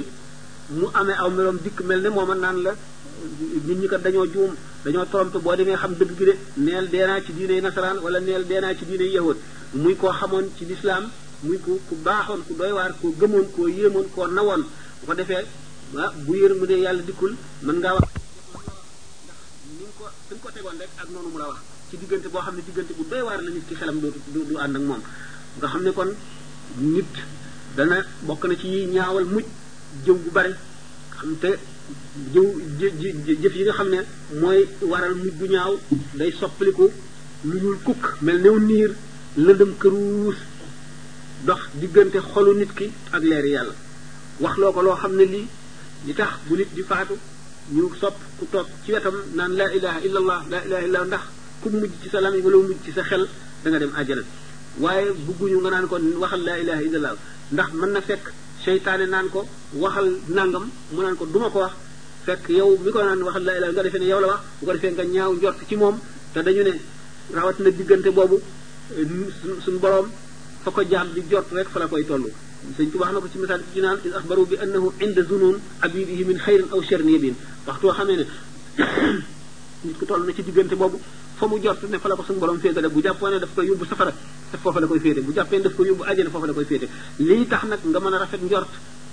mu 0.79 0.87
amee 0.95 1.17
aw 1.23 1.31
meloom 1.31 1.59
dikk 1.63 1.81
mel 1.87 2.01
ne 2.01 2.09
mooma 2.09 2.35
naan 2.35 2.59
la 2.67 2.73
nit 3.67 3.79
ñi 3.81 3.89
kat 3.89 4.01
dañoo 4.05 4.27
juum 4.33 4.53
dañoo 4.85 5.05
trompé 5.11 5.39
boo 5.39 5.55
demee 5.57 5.77
xam 5.77 5.95
dëgg 5.99 6.17
gi 6.19 6.25
de 6.25 6.37
neel 6.65 6.87
deenaa 6.89 7.21
ci 7.25 7.33
diine 7.35 7.61
nasaraan 7.61 7.99
wala 8.05 8.19
neel 8.21 8.45
deenaa 8.47 8.75
ci 8.79 8.85
diine 8.87 9.05
yahud 9.17 9.37
muy 9.73 9.97
ko 9.97 10.07
xamoon 10.13 10.47
ci 10.57 10.65
lislaam 10.65 11.05
muy 11.43 11.59
ko 11.65 11.79
ku 11.89 11.95
baaxoon 12.05 12.43
ku 12.47 12.55
doy 12.59 12.73
waar 12.79 12.93
koo 13.01 13.13
gëmoon 13.21 13.47
koo 13.55 13.67
yéemoon 13.69 14.07
ko 14.15 14.27
nawoon 14.27 14.63
bu 15.01 15.05
ko 15.09 15.15
defee 15.15 15.45
ah 15.99 16.11
bu 16.25 16.33
yërmande 16.41 16.77
yàlla 16.85 17.03
dikkul 17.03 17.35
mën 17.65 17.79
ngaa 17.81 17.95
wax 17.97 18.09
ni 19.79 19.85
ko 19.99 20.05
fi 20.29 20.61
nga 20.63 20.63
ko 20.65 20.71
ak 21.03 21.09
noonu 21.13 21.29
mu 21.35 21.39
la 21.43 21.47
wax 21.51 21.61
ci 21.91 21.97
diggante 22.01 22.29
boo 22.33 22.43
xam 22.45 22.55
ne 22.57 22.63
diggante 22.67 22.93
bu 22.97 23.05
doy 23.11 23.21
waar 23.27 23.41
la 23.45 23.51
nit 23.51 23.65
ki 23.69 23.75
xelam 23.75 23.99
dootu 24.01 24.57
ak 24.65 24.71
moom 24.91 25.03
nga 25.61 25.67
xam 25.73 25.83
ne 25.83 25.91
kon 25.93 26.11
nit 26.95 27.09
dana 27.77 27.97
bokk 28.27 28.43
na 28.49 28.55
ci 28.61 28.87
ñaawal 28.95 29.25
mujj 29.35 29.47
jëw 30.05 30.15
gu 30.23 30.31
bari 30.35 30.53
xam 31.17 31.33
te 31.41 31.51
jëw 32.33 32.49
jëf 33.45 33.55
yi 33.57 33.63
nga 33.67 33.73
xam 33.79 33.89
ne 33.91 33.99
mooy 34.41 34.61
waral 34.91 35.15
mujj 35.23 35.41
ñaaw 35.55 35.73
day 36.19 36.31
soppaliku 36.41 36.87
lu 37.49 37.55
ñuul 37.61 37.77
kukk 37.87 38.03
mel 38.25 38.39
new 38.45 38.57
niir 38.69 38.91
lëndëm 39.45 39.73
këruus 39.83 40.39
dox 41.47 41.61
diggante 41.81 42.19
xolu 42.33 42.53
nit 42.59 42.73
ki 42.79 42.87
ak 43.17 43.23
leeri 43.31 43.51
yàlla 43.57 43.75
wax 44.43 44.55
loo 44.61 44.73
ko 44.73 44.81
loo 44.83 44.97
xam 45.03 45.13
ne 45.19 45.25
lii 45.35 45.47
li 46.07 46.13
tax 46.19 46.31
bu 46.47 46.55
nit 46.57 46.71
di 46.77 46.83
faatu 46.89 47.15
ñu 47.75 47.85
sopp 48.01 48.17
ku 48.39 48.45
toog 48.53 48.69
ci 48.85 48.93
wetam 48.93 49.17
naan 49.37 49.53
laa 49.59 49.71
ilaha 49.77 49.99
illa 50.07 50.19
allah 50.23 50.41
laa 50.51 50.63
ilaha 50.67 50.83
illa 50.87 50.99
ndax 51.09 51.25
ku 51.61 51.67
mu 51.73 51.79
mujj 51.81 51.95
ci 52.03 52.09
sa 52.13 52.21
lamiñ 52.21 52.43
wala 52.45 52.57
mu 52.57 52.67
mujj 52.69 52.83
ci 52.85 52.93
sa 52.97 53.03
xel 53.11 53.25
danga 53.63 53.79
dem 53.83 53.93
àjjana 54.01 54.25
waaye 54.83 55.09
bugguñu 55.27 55.59
nga 55.63 55.71
naan 55.71 55.87
ko 55.91 55.97
waxal 56.23 56.43
laa 56.49 56.59
ilaha 56.63 56.81
illa 56.89 57.11
ndax 57.55 57.69
mën 57.79 57.93
na 57.97 58.01
fekk 58.09 58.25
seytaane 58.65 59.07
naan 59.09 59.27
ko 59.35 59.41
waxal 59.83 60.09
nangam 60.37 60.65
mu 60.95 61.01
naan 61.03 61.17
ko 61.19 61.25
duma 61.27 61.49
ko 61.55 61.59
wax 61.65 61.75
fekk 62.27 62.45
yow 62.59 62.71
mi 62.85 62.91
ko 62.95 62.99
naan 63.03 63.21
waxal 63.27 63.43
la 63.49 63.53
ilaha 63.59 63.73
nga 63.73 63.83
defee 63.87 64.07
yow 64.13 64.21
la 64.25 64.29
wax 64.33 64.43
bu 64.61 64.65
ko 64.67 64.73
defee 64.77 64.93
nga 64.97 65.05
ñaaw 65.15 65.33
njort 65.37 65.59
ci 65.69 65.75
mom 65.83 65.97
te 66.33 66.39
dañu 66.47 66.63
ne 66.69 66.75
rawat 67.35 67.59
na 67.65 67.71
digënté 67.79 68.11
bobu 68.19 68.39
suñu 69.65 69.79
borom 69.85 70.07
fa 70.63 70.71
ko 70.75 70.81
jaam 70.91 71.09
di 71.15 71.21
jort 71.31 71.49
rek 71.57 71.69
fa 71.75 71.79
la 71.81 71.87
koy 71.91 72.05
tollu 72.11 72.31
sëñ 72.77 72.89
tubax 72.91 73.11
na 73.15 73.19
ci 73.33 73.39
misal 73.43 73.61
ci 73.73 73.81
naan 73.81 73.99
il 74.07 74.15
akhbaru 74.19 74.47
bi 74.51 74.57
annahu 74.65 74.89
inda 75.05 75.23
zunun 75.29 75.57
abidihi 75.85 76.25
min 76.29 76.39
xayrin 76.45 76.69
aw 76.75 76.81
sharin 76.89 77.09
yabin 77.15 77.35
waxtu 77.67 77.87
xamee 77.99 78.17
ne 78.21 78.27
nit 79.87 79.97
ku 79.99 80.05
toll 80.11 80.23
na 80.27 80.33
ci 80.37 80.43
digënté 80.49 80.75
bobu 80.83 80.99
fa 81.43 81.49
mu 81.51 81.59
ne 81.59 81.99
fa 81.99 82.07
la 82.09 82.15
ko 82.15 82.23
suñu 82.25 82.39
borom 82.39 82.59
féetale 82.63 82.87
bu 82.89 83.03
jàpp 83.03 83.19
ne 83.27 83.39
daf 83.43 83.49
ko 83.55 83.63
yóbbu 83.67 83.85
safara 83.85 84.13
te 84.51 84.57
foofa 84.63 84.79
la 84.79 84.87
koy 84.87 85.01
féete 85.03 85.21
bu 85.27 85.33
jàppee 85.35 85.57
ne 85.59 85.65
daf 85.65 85.75
koy 85.75 85.89
yóbbu 85.89 86.05
àjjana 86.07 86.31
foofa 86.31 86.47
la 86.47 86.53
koy 86.53 86.65
féete 86.65 86.89
lii 87.19 87.47
tax 87.51 87.65
nag 87.67 87.81
nga 87.83 87.99
mën 87.99 88.15
a 88.15 88.19
rafet 88.23 88.41
njort 88.47 88.69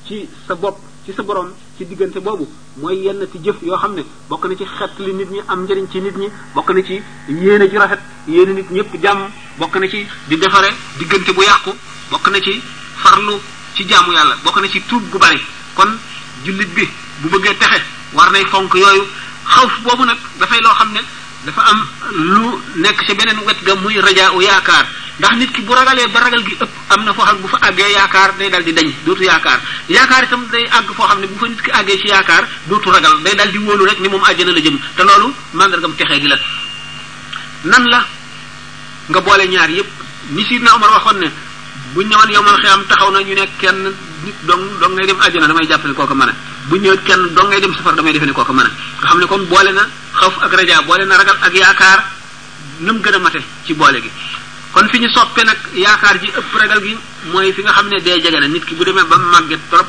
ci 0.05 0.27
sa 0.47 0.53
bopp 0.53 0.77
ci 1.05 1.11
sa 1.17 1.23
borom 1.23 1.49
ci 1.77 1.85
diggante 1.89 2.19
boobu 2.21 2.45
mooy 2.85 3.01
yenn 3.01 3.25
ci 3.31 3.39
jëf 3.41 3.55
yoo 3.65 3.75
xam 3.81 3.95
ne 3.97 4.05
bokk 4.27 4.45
na 4.45 4.55
ci 4.55 4.63
xett 4.77 4.99
li 4.99 5.13
nit 5.13 5.29
ñi 5.33 5.41
am 5.47 5.63
njariñ 5.65 5.87
ci 5.89 6.01
nit 6.05 6.15
ñi 6.21 6.29
bokk 6.53 6.69
na 6.69 6.83
ci 6.83 7.01
yéene 7.29 7.67
ci 7.69 7.77
rafet 7.77 7.99
yéene 8.27 8.53
nit 8.53 8.69
ñëpp 8.69 9.01
jàmm 9.01 9.25
bokk 9.57 9.75
na 9.77 9.89
ci 9.89 10.05
di 10.27 10.37
defaree 10.37 10.71
diggante 10.99 11.33
bu 11.33 11.41
yàqu 11.41 11.71
bokk 12.13 12.27
na 12.29 12.39
ci 12.39 12.61
farlu 12.97 13.39
ci 13.73 13.87
jaamu 13.89 14.11
yàlla 14.13 14.35
bokk 14.43 14.57
na 14.61 14.69
ci 14.69 14.83
tuub 14.85 15.09
gu 15.09 15.17
bari 15.17 15.41
kon 15.73 15.97
jullit 16.43 16.69
bi 16.77 16.85
bu 17.21 17.27
bëggee 17.29 17.57
texe 17.57 17.81
war 18.13 18.29
nay 18.31 18.45
fonk 18.45 18.71
yooyu 18.75 19.01
xawf 19.49 19.81
boobu 19.81 20.05
nag 20.05 20.17
dafay 20.37 20.61
loo 20.61 20.73
xam 20.77 20.91
ne 20.93 21.18
dafa 21.45 21.61
am 21.71 21.79
lu 22.27 22.59
nekk 22.83 22.99
ci 23.05 23.13
beneen 23.13 23.39
wet 23.45 23.59
ga 23.63 23.75
muy 23.75 23.95
rajaa 23.99 24.31
u 24.35 24.41
yaakaar 24.41 24.85
ndax 25.19 25.35
nit 25.37 25.51
ki 25.53 25.61
bu 25.61 25.73
ragalee 25.73 26.07
ba 26.11 26.19
ragal 26.19 26.43
gi 26.43 26.55
ëpp 26.59 26.69
am 26.89 27.03
na 27.03 27.13
foo 27.13 27.23
xam 27.25 27.39
bu 27.41 27.47
fa 27.47 27.57
àggee 27.63 27.89
yaakaar 27.95 28.35
day 28.37 28.49
dal 28.49 28.63
di 28.63 28.73
dañ 28.73 28.91
dootu 29.05 29.23
yaakaar 29.23 29.59
yaakaar 29.87 30.23
itam 30.23 30.43
day 30.51 30.67
àgg 30.67 30.91
foo 30.93 31.07
xam 31.07 31.19
ne 31.19 31.27
bu 31.27 31.35
fa 31.39 31.47
nit 31.47 31.61
ki 31.61 31.71
àggee 31.71 31.97
ci 31.99 32.07
yaakaar 32.07 32.43
dootu 32.67 32.91
ragal 32.91 33.21
day 33.23 33.35
dal 33.35 33.51
di 33.51 33.57
wóolu 33.57 33.85
rek 33.87 33.99
ni 33.99 34.07
moom 34.09 34.23
àjjana 34.23 34.51
la 34.51 34.59
jëm 34.59 34.77
te 34.95 35.03
loolu 35.03 35.33
mandargam 35.53 35.95
texee 35.95 36.19
gi 36.19 36.27
la 36.27 36.37
nan 37.71 37.83
la 37.87 38.05
nga 39.07 39.19
boole 39.21 39.47
ñaar 39.47 39.69
yépp 39.71 39.89
ni 40.31 40.43
Sidna 40.43 40.75
Omar 40.75 40.89
waxoon 40.91 41.19
ne 41.19 41.31
bu 41.93 42.01
ñëwoon 42.03 42.29
yow 42.35 42.43
man 42.43 42.59
xiyam 42.59 42.83
taxaw 42.87 43.11
na 43.11 43.21
ñu 43.23 43.33
ne 43.33 43.47
kenn 43.57 43.79
nit 44.25 44.35
dong 44.43 44.63
dong 44.79 44.93
ngay 44.93 45.07
dem 45.07 45.19
àjjana 45.21 45.47
damay 45.47 45.65
jàpp 45.67 45.87
kooku 45.95 46.13
mën 46.15 46.29
a 46.29 46.35
bu 46.67 46.75
ñëw 46.75 46.97
kenn 47.07 47.21
dong 47.33 47.47
ngay 47.49 47.61
dem 47.61 47.73
safar 47.75 47.95
damay 47.95 48.11
defe 48.13 48.25
ne 48.27 48.31
kooku 48.33 48.53
mën 48.53 48.65
a 48.67 48.69
nga 48.99 49.07
xam 49.07 49.19
ne 49.19 49.25
kon 49.25 49.43
boole 49.47 49.71
na 49.71 49.85
xawf 50.13 50.35
ak 50.43 50.53
raja 50.57 50.81
boole 50.83 51.05
na 51.05 51.17
ragal 51.17 51.37
ak 51.41 51.53
yaakaar 51.53 51.99
nam 52.81 52.97
gën 53.01 53.13
a 53.15 53.19
mate 53.19 53.39
ci 53.65 53.73
boole 53.73 53.99
gi 54.01 54.11
kon 54.71 54.87
fi 54.89 54.97
ñu 54.99 55.07
soppe 55.09 55.41
nag 55.43 55.57
yaakaar 55.73 56.17
ji 56.19 56.27
ëpp 56.27 56.55
ragal 56.57 56.79
gi 56.81 56.97
mooy 57.31 57.53
fi 57.53 57.61
nga 57.63 57.71
xam 57.71 57.87
ne 57.87 57.99
dee 58.01 58.19
jege 58.21 58.39
na 58.39 58.47
nit 58.47 58.63
ki 58.65 58.75
bu 58.75 58.83
demee 58.83 59.03
ba 59.05 59.17
màgget 59.17 59.59
trop 59.69 59.87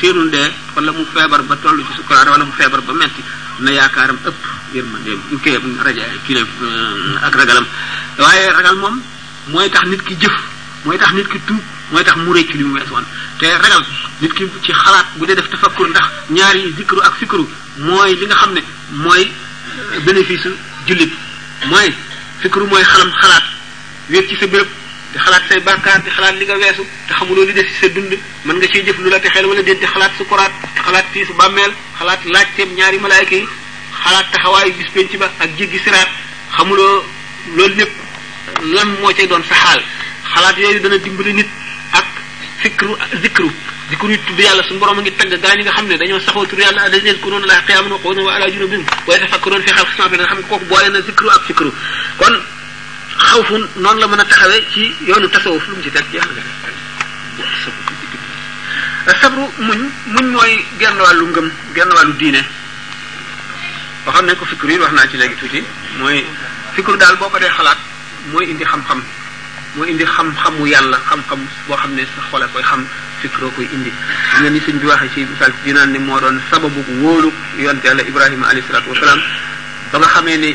seenul 0.00 0.30
dee 0.30 0.50
wala 0.74 0.92
mu 0.92 1.04
feebar 1.14 1.42
ba 1.42 1.56
tollu 1.56 1.82
ci 1.86 1.92
sukuraar 1.96 2.28
wala 2.28 2.44
mu 2.44 2.52
feebar 2.52 2.80
ba 2.80 2.92
metti 2.92 3.22
na 3.58 3.70
yaakaaram 3.70 4.16
ëpp 4.24 4.38
ngir 4.72 4.84
ma 4.84 4.98
dee 4.98 5.18
kii 5.42 6.36
euh, 6.36 7.64
waaye 8.18 8.50
ragal 8.52 8.76
moom 8.76 9.02
mooy 9.52 9.68
tax 9.70 9.86
nit 9.88 10.02
ki 10.02 10.16
jëf 10.20 10.32
mooy 10.84 10.98
tax 10.98 11.12
nit 11.12 11.28
ki 11.28 11.38
tuub 11.46 11.60
mooy 11.92 12.04
tax 12.04 12.16
mu 12.16 12.32
réccu 12.32 12.56
li 12.56 12.64
mu 12.64 12.72
wees 12.78 12.90
woon 12.90 13.04
te 13.38 13.46
ragal 13.58 13.84
nit 14.20 14.32
ki 14.32 14.44
ci 14.62 14.72
xalaat 14.72 15.06
bu 15.16 15.26
dee 15.26 15.34
def 15.34 15.48
tafakkur 15.48 15.88
ndax 15.88 16.06
ñaari 16.28 16.72
zikru 16.76 17.00
ak 17.02 17.14
fikru 17.20 17.44
mooy 17.78 18.14
li 18.18 18.26
nga 18.26 18.36
xam 18.36 18.52
ne 18.52 18.62
mooy 19.04 19.24
bénéfice 20.06 20.48
jullit 20.86 21.12
mooy 21.70 21.92
fikru 22.42 22.66
mooy 22.66 22.82
xalam 22.84 23.10
xalaat 23.20 23.44
wéet 24.10 24.28
ci 24.28 24.36
sa 24.40 24.46
bërëb 24.46 24.68
di 25.12 25.18
xalaat 25.24 25.42
say 25.48 25.60
bàkkaar 25.60 26.02
di 26.04 26.10
xalaat 26.16 26.34
li 26.38 26.44
nga 26.44 26.56
weesu 26.58 26.82
te 27.06 27.12
xamuloo 27.18 27.44
li 27.44 27.52
des 27.52 27.66
ci 27.68 27.74
sa 27.80 27.88
dund 27.88 28.12
man 28.44 28.56
nga 28.58 28.66
ciy 28.72 28.84
jëf 28.84 28.98
lu 28.98 29.10
la 29.10 29.20
te 29.20 29.28
xel 29.28 29.46
wala 29.46 29.62
déet 29.62 29.78
di 29.80 29.86
xalaat 29.86 30.12
sukuraat 30.18 30.52
xalaat 30.84 31.06
tiisu 31.12 31.34
bàmmeel 31.34 31.72
xalaat 31.98 32.20
laaj 32.24 32.32
laajteem 32.34 32.74
ñaari 32.76 32.98
malaayka 33.00 33.34
yi 33.36 33.46
xalaat 34.04 34.26
taxawaayu 34.32 34.72
bis 34.78 34.88
penc 34.94 35.16
ba 35.18 35.30
ak 35.38 35.50
jéggi 35.58 35.78
siraat 35.84 36.08
xamuloo 36.56 37.04
loolu 37.56 37.74
lépp 37.76 37.92
lan 38.74 38.88
moo 39.00 39.12
cay 39.14 39.26
doon 39.26 39.44
saxaal 39.48 39.80
xalaat 40.34 40.56
yooyu 40.58 40.80
dana 40.82 40.98
dimbali 40.98 41.32
nit 41.34 41.48
ak 41.98 42.06
fikru 42.62 42.96
zikru 43.22 43.50
di 43.90 43.96
ko 43.96 44.06
ñuy 44.06 44.18
tudd 44.22 44.38
yàlla 44.38 44.62
suñu 44.62 44.78
borom 44.78 44.98
a 45.00 45.00
ngi 45.02 45.10
tagg 45.18 45.34
gaa 45.42 45.56
ñi 45.56 45.62
nga 45.64 45.72
xam 45.74 45.86
ne 45.88 45.96
dañoo 45.98 46.20
saxoo 46.20 46.46
tur 46.46 46.58
yàlla 46.60 46.88
dañ 46.88 47.02
la 47.42 47.54
xiyaaman 47.66 47.90
wa 47.90 47.98
qu'udan 47.98 48.22
wa 48.22 48.34
ala 48.36 48.46
junubihim 48.46 48.84
wa 49.04 49.14
yatafakkaruun 49.14 49.62
fi 49.66 49.72
xalqis 49.74 49.96
samaawaati 49.96 50.22
xam 50.30 50.38
nga 50.38 50.46
kooku 50.46 50.64
boole 50.70 50.88
na 50.94 51.00
zikru 51.02 51.26
ak 51.28 51.42
fikru 51.46 51.72
kon 52.16 52.38
xawfun 53.18 53.66
noonu 53.82 53.98
la 53.98 54.06
mën 54.06 54.20
a 54.20 54.24
taxawee 54.24 54.62
ci 54.72 54.94
yoonu 55.10 55.26
tasawuf 55.28 55.66
lu 55.66 55.74
mu 55.74 55.82
ci 55.82 55.90
teg 55.90 56.04
jeex 56.12 56.22
na 59.06 59.14
sabru 59.20 59.44
muñ 59.58 59.88
muñ 60.06 60.26
mooy 60.38 60.64
genn 60.78 60.96
wàllu 61.02 61.26
ngëm 61.26 61.50
genn 61.74 61.90
wàllu 61.92 62.12
diine 62.14 62.42
waxoon 64.06 64.26
nañ 64.26 64.36
ko 64.38 64.44
fikru 64.44 64.70
yi 64.70 64.78
wax 64.78 64.92
naa 64.94 65.08
ci 65.10 65.16
léegi 65.18 65.34
tuuti 65.34 65.64
mooy 65.98 66.22
fikru 66.78 66.94
daal 66.96 67.16
boo 67.18 67.26
ko 67.28 67.38
dee 67.42 67.50
xalaat 67.50 67.78
mooy 68.32 68.46
indi 68.50 68.62
xam-xam 68.62 69.02
mooy 69.74 69.90
indi 69.90 70.04
xam-xamu 70.06 70.64
yàlla 70.70 70.96
xam-xam 71.10 71.40
boo 71.66 71.76
xam 71.76 71.90
ne 71.96 72.02
sa 72.06 72.22
xol 72.30 72.46
koy 72.54 72.62
xam 72.62 72.86
fikroo 73.20 73.50
koy 73.54 73.68
indi 73.72 73.90
gis 73.90 74.40
nga 74.40 74.48
ni 74.50 74.58
sëñ 74.64 74.76
waxee 74.90 75.10
ci 75.14 75.20
misaal 75.30 75.52
ci 75.52 75.58
dinaan 75.64 75.90
ne 75.92 75.98
moo 75.98 76.18
doon 76.20 76.36
sababu 76.50 76.80
wóolu 77.02 77.32
yonte 77.58 77.84
yàlla 77.86 78.02
ibrahima 78.02 78.46
alayhi 78.48 78.66
salaatu 78.66 78.90
wasalaam 78.90 79.20
ba 79.92 79.98
nga 79.98 80.08
xamee 80.14 80.36
ni 80.38 80.50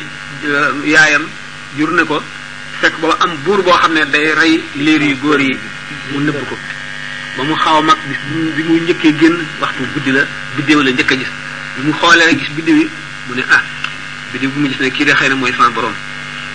euh, 0.46 0.74
yaayam 0.86 1.24
jur 1.78 1.92
na 1.94 2.04
ko 2.04 2.18
fekk 2.82 2.96
ba 3.02 3.16
am 3.24 3.32
buur 3.46 3.62
boo 3.64 3.78
xam 3.82 3.94
ne 3.94 4.06
day 4.14 4.34
rey 4.34 4.64
liir 4.76 5.02
yu 5.02 5.16
góor 5.22 5.40
yi 5.42 5.54
mu 6.12 6.20
nëbb 6.22 6.40
ko 6.50 6.56
ba 7.38 7.44
mu 7.44 7.54
xaw 7.56 7.78
a 7.78 7.82
mag 7.82 7.98
bi 8.56 8.62
mu 8.64 8.80
njëkkee 8.82 9.14
gën 9.20 9.36
waxtu 9.62 9.84
guddi 9.94 10.12
la 10.12 10.22
biddéew 10.56 10.82
la 10.82 10.92
njëkk 10.92 11.12
a 11.12 11.16
gis 11.16 11.30
bi 11.78 11.82
mu 11.86 11.92
xoolee 12.00 12.26
rek 12.26 12.38
gis 12.40 12.52
biddéew 12.58 12.78
yi 12.82 12.88
mu 13.30 13.34
ne 13.36 13.44
ah 13.50 13.62
biddéew 14.34 14.50
bi 14.52 14.60
mu 14.62 14.68
gis 14.70 14.80
ne 14.80 14.90
kii 14.90 15.06
de 15.06 15.14
xëy 15.14 15.30
na 15.30 15.36
mooy 15.36 15.52
sama 15.54 15.70
borom 15.70 15.94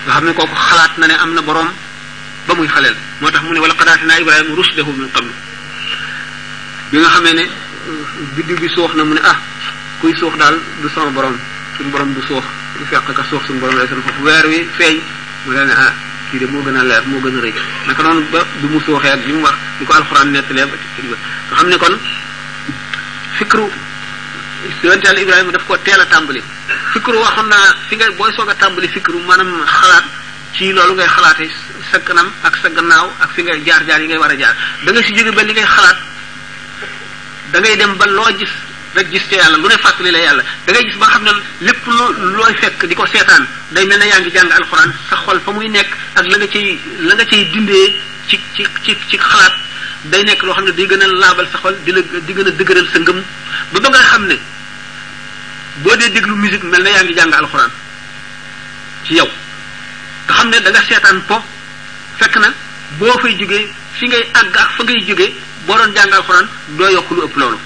nga 0.05 0.11
xam 0.13 0.25
ne 0.25 0.33
kooku 0.33 0.55
xalaat 0.55 0.97
na 0.97 1.07
ne 1.07 1.15
am 1.17 1.33
na 1.33 1.41
borom 1.41 1.69
ba 2.47 2.53
muy 2.55 2.67
xaleel 2.67 2.95
moo 3.21 3.31
tax 3.31 3.41
mu 3.43 3.53
ne 3.53 3.59
wala 3.59 3.73
qad 3.75 3.87
aataynaa 3.87 4.19
ibrahima 4.19 4.55
rushdahu 4.55 4.91
min 4.97 5.09
qablu 5.13 5.31
bi 6.91 6.97
nga 6.99 7.09
xamee 7.15 7.33
ne 7.33 7.45
biddiw 8.35 8.57
bi 8.59 8.67
suux 8.75 8.91
na 8.95 9.03
mu 9.03 9.13
ne 9.13 9.21
ah 9.23 9.37
kuy 10.01 10.13
suux 10.19 10.33
daal 10.37 10.59
du 10.81 10.89
sama 10.93 11.09
borom 11.11 11.35
suñ 11.77 11.87
borom 11.91 12.11
du 12.13 12.21
suux 12.27 12.41
du 12.77 12.85
fekk 12.85 13.13
ka 13.15 13.23
suux 13.29 13.39
suñ 13.47 13.59
borom 13.59 13.75
lay 13.77 13.87
sama 13.87 14.01
xof 14.01 14.19
weer 14.23 14.45
wi 14.47 14.67
feeñ 14.77 14.99
mu 15.45 15.53
leen 15.55 15.67
ne 15.67 15.71
ah 15.73 15.93
kii 16.29 16.39
de 16.39 16.45
moo 16.47 16.61
gën 16.63 16.75
a 16.75 16.83
leer 16.83 17.03
moo 17.07 17.21
gën 17.21 17.37
a 17.37 17.41
rëy 17.41 17.53
naka 17.87 18.03
noonu 18.03 18.25
ba 18.31 18.45
du 18.59 18.67
mu 18.67 18.79
suuxee 18.81 19.09
ak 19.11 19.25
li 19.25 19.31
mu 19.31 19.39
wax 19.41 19.55
ni 19.79 19.85
ko 19.85 19.93
alxuraan 19.93 20.31
nettalee 20.31 20.65
ba 20.65 20.75
ci 20.95 21.07
nga 21.07 21.55
xam 21.57 21.67
ne 21.69 21.77
kon 21.77 21.95
fikru 23.39 23.71
yonte 24.83 25.05
yàlla 25.07 25.21
ibrahim 25.21 25.51
daf 25.51 25.63
ko 25.65 25.77
teel 25.79 25.99
a 26.01 26.05
tàmbali 26.05 26.43
fikru 26.93 27.15
waxoon 27.19 27.47
naa 27.47 27.75
fi 27.87 27.95
nga 27.95 28.09
booy 28.17 28.31
soog 28.35 28.49
a 28.49 28.55
tàmbali 28.55 28.87
fikru 28.89 29.17
maanaam 29.27 29.51
xalaat 29.65 30.03
ci 30.55 30.73
loolu 30.73 30.93
ngay 30.95 31.07
xalaate 31.07 31.47
sa 31.89 31.99
kanam 31.99 32.27
ak 32.43 32.55
sa 32.61 32.69
gannaaw 32.69 33.07
ak 33.21 33.29
fi 33.35 33.43
nga 33.43 33.55
jaar 33.65 33.81
jaar 33.87 34.01
yi 34.01 34.07
ngay 34.07 34.17
war 34.17 34.29
a 34.31 34.35
jaar 34.37 34.55
da 34.83 34.91
nga 34.91 35.01
si 35.03 35.13
jóge 35.15 35.31
ba 35.31 35.41
li 35.43 35.53
ngay 35.53 35.65
xalaat 35.75 35.97
da 37.53 37.59
ngay 37.59 37.75
dem 37.79 37.93
ba 37.99 38.05
loo 38.05 38.31
gis 38.39 38.51
rek 38.95 39.07
gis 39.11 39.23
ca 39.29 39.35
yàlla 39.35 39.57
lu 39.57 39.67
ne 39.69 39.77
fàttali 39.83 40.11
la 40.11 40.19
yàlla 40.25 40.43
da 40.65 40.71
ngay 40.73 40.83
gis 40.87 40.97
ba 41.01 41.05
xam 41.13 41.23
ne 41.25 41.31
lépp 41.67 41.85
loo 41.97 42.09
looy 42.35 42.53
fekk 42.61 42.85
di 42.89 42.95
ko 42.95 43.05
seetaan 43.05 43.43
day 43.71 43.85
mel 43.85 43.99
na 43.99 44.05
yaa 44.05 44.19
ngi 44.19 44.31
jàng 44.31 44.51
alxuraan 44.57 44.91
sa 45.09 45.15
xol 45.25 45.39
fa 45.45 45.51
muy 45.51 45.69
nekk 45.69 45.91
ak 46.15 46.25
la 46.31 46.37
nga 46.37 46.47
ciy 46.53 46.79
la 47.07 47.13
nga 47.15 47.25
ciy 47.29 47.43
dindee 47.51 47.87
ci 48.27 48.39
ci 48.55 48.63
ci 48.83 48.97
ci 49.09 49.17
xalaat 49.17 49.53
day 50.11 50.23
nekk 50.23 50.43
loo 50.43 50.53
xam 50.53 50.65
ne 50.65 50.71
day 50.71 50.87
gën 50.87 51.01
a 51.03 51.07
laabal 51.07 51.47
sa 51.51 51.57
xol 51.57 51.75
di 51.85 51.91
la 51.91 52.01
di 52.25 52.33
gën 52.33 52.47
a 52.47 52.51
dëgëral 52.59 52.87
sa 52.93 52.99
ngëm 52.99 53.19
ba 53.71 53.79
ba 53.79 53.89
nga 53.89 53.99
xam 53.99 54.23
ne 54.25 54.35
boo 55.83 55.95
dee 55.95 56.09
déglu 56.11 56.33
musique 56.35 56.63
mel 56.63 56.83
ne 56.83 56.89
yaa 56.89 57.03
ngi 57.03 57.13
jàng 57.13 57.33
alxuraan 57.33 57.71
ci 59.03 59.13
yow 59.15 59.27
nga 60.27 60.33
xam 60.37 60.49
ne 60.49 60.57
danga 60.65 60.79
nga 60.79 60.87
seetaan 60.87 61.19
po 61.27 61.37
fekk 62.19 62.35
na 62.39 62.53
boo 62.99 63.17
fay 63.21 63.33
jógee 63.39 63.67
fi 63.97 64.05
ngay 64.07 64.23
àgg 64.39 64.55
ak 64.57 64.69
fa 64.75 64.83
ngay 64.83 65.01
jógee 65.07 65.33
boo 65.65 65.77
doon 65.77 65.93
jàng 65.95 66.11
alxuraan 66.11 66.47
doo 66.77 66.89
yokk 66.89 67.11
lu 67.11 67.23
ëpp 67.25 67.35
loolu 67.37 67.57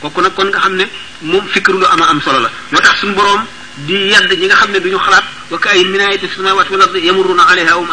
kooku 0.00 0.20
nag 0.22 0.34
kon 0.34 0.48
nga 0.50 0.60
xam 0.60 0.74
ne 0.76 0.84
moom 1.20 1.46
fikir 1.52 1.74
lu 1.74 1.84
ama 1.86 2.04
am 2.06 2.20
solo 2.20 2.38
la 2.40 2.48
moo 2.70 2.80
tax 2.80 2.98
suñu 3.00 3.14
boroom 3.14 3.42
di 3.86 3.94
yedd 4.12 4.30
ñi 4.40 4.46
nga 4.46 4.56
xam 4.56 4.70
ne 4.70 4.80
du 4.80 4.88
duñu 4.88 4.98
xalaat 4.98 5.24
wa 5.50 5.58
ka 5.58 5.68
ay 5.70 5.84
min 5.84 6.00
ayatin 6.00 6.28
fi 6.28 6.36
samawati 6.36 6.70
wal 6.72 6.82
ardi 6.82 7.00
yamurruna 7.00 7.42
alayha 7.48 7.76
wa 7.78 7.86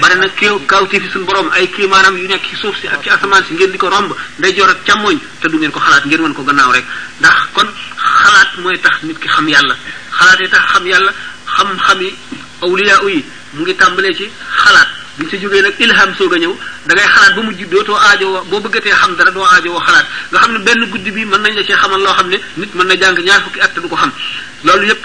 bari 0.00 0.14
na 0.18 0.28
kéew 0.28 0.56
kawti 0.66 1.00
fi 1.00 1.08
suñu 1.12 1.24
borom 1.24 1.48
ay 1.52 1.68
kii 1.70 1.86
maanaam 1.86 2.14
nekk 2.16 2.44
ci 2.48 2.56
suuf 2.56 2.80
si 2.80 2.86
ak 2.88 3.02
ci 3.02 3.08
asamaan 3.10 3.44
si 3.46 3.54
ngeen 3.54 3.70
di 3.72 3.78
ko 3.78 3.88
romb 3.88 4.10
nday 4.38 4.52
joor 4.56 4.70
ak 4.70 4.78
càmmooñ 4.86 5.18
te 5.40 5.48
du 5.48 5.56
ngeen 5.58 5.70
ko 5.72 5.80
xalaat 5.80 6.04
ngeen 6.06 6.20
wan 6.20 6.34
ko 6.34 6.42
gannaaw 6.42 6.72
rek 6.72 6.84
ndax 7.20 7.38
kon 7.52 7.68
xalaat 8.20 8.50
mooy 8.62 8.80
tax 8.80 8.96
nit 9.02 9.18
ki 9.18 9.28
xam 9.28 9.48
yàlla 9.48 9.74
xalaat 10.18 10.40
yi 10.40 10.48
tax 10.48 10.64
xam 10.72 10.86
yàlla 10.86 11.12
xam-xam 11.56 12.00
yi 12.00 12.10
awliya 12.62 12.96
yi 13.06 13.24
mu 13.52 13.62
ngi 13.62 13.74
tàmbalee 13.76 14.14
ci 14.16 14.26
xalaat 14.64 14.88
buñ 15.18 15.28
ci 15.28 15.38
jógee 15.38 15.62
nag 15.62 15.72
ilham 15.80 16.14
soog 16.16 16.32
a 16.34 16.38
ñëw 16.38 16.52
da 16.84 16.94
ngay 16.94 17.06
xalaat 17.08 17.34
ba 17.36 17.42
mujj 17.42 17.64
dootoo 17.68 17.96
aajowoo 17.96 18.42
boo 18.50 18.60
bëggatee 18.60 18.92
xam 18.92 19.14
dara 19.16 19.30
doo 19.30 19.42
aajowoo 19.44 19.80
xalaat 19.80 20.06
nga 20.30 20.38
xam 20.40 20.52
ne 20.52 20.58
benn 20.58 20.88
guddi 20.90 21.10
bi 21.10 21.24
mën 21.24 21.40
nañ 21.40 21.54
la 21.56 21.62
ci 21.64 21.72
xamal 21.72 22.00
loo 22.00 22.12
xam 22.12 22.28
ne 22.28 22.38
nit 22.56 22.74
mën 22.74 22.86
na 22.86 22.94
jàng 22.98 23.16
ñaar 23.24 23.40
fukki 23.42 23.60
at 23.60 23.72
te 23.74 23.80
du 23.80 23.88
ko 23.88 23.96
xam 23.96 24.12
loolu 24.64 24.86
yépp 24.86 24.98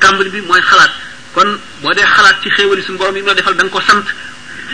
tàmbali 0.00 0.28
bi 0.30 0.40
mooy 0.42 0.60
xalaat 0.60 0.90
kon 1.34 1.58
boo 1.80 1.94
dee 1.94 2.02
xalaat 2.06 2.42
ci 2.42 2.50
xéewali 2.50 2.82
suñu 2.82 2.98
borom 2.98 3.16
yi 3.16 3.22
mu 3.22 3.28
la 3.28 3.34
defal 3.34 3.56
da 3.56 3.62
nga 3.64 3.70
ko 3.72 3.80
sant 3.80 4.04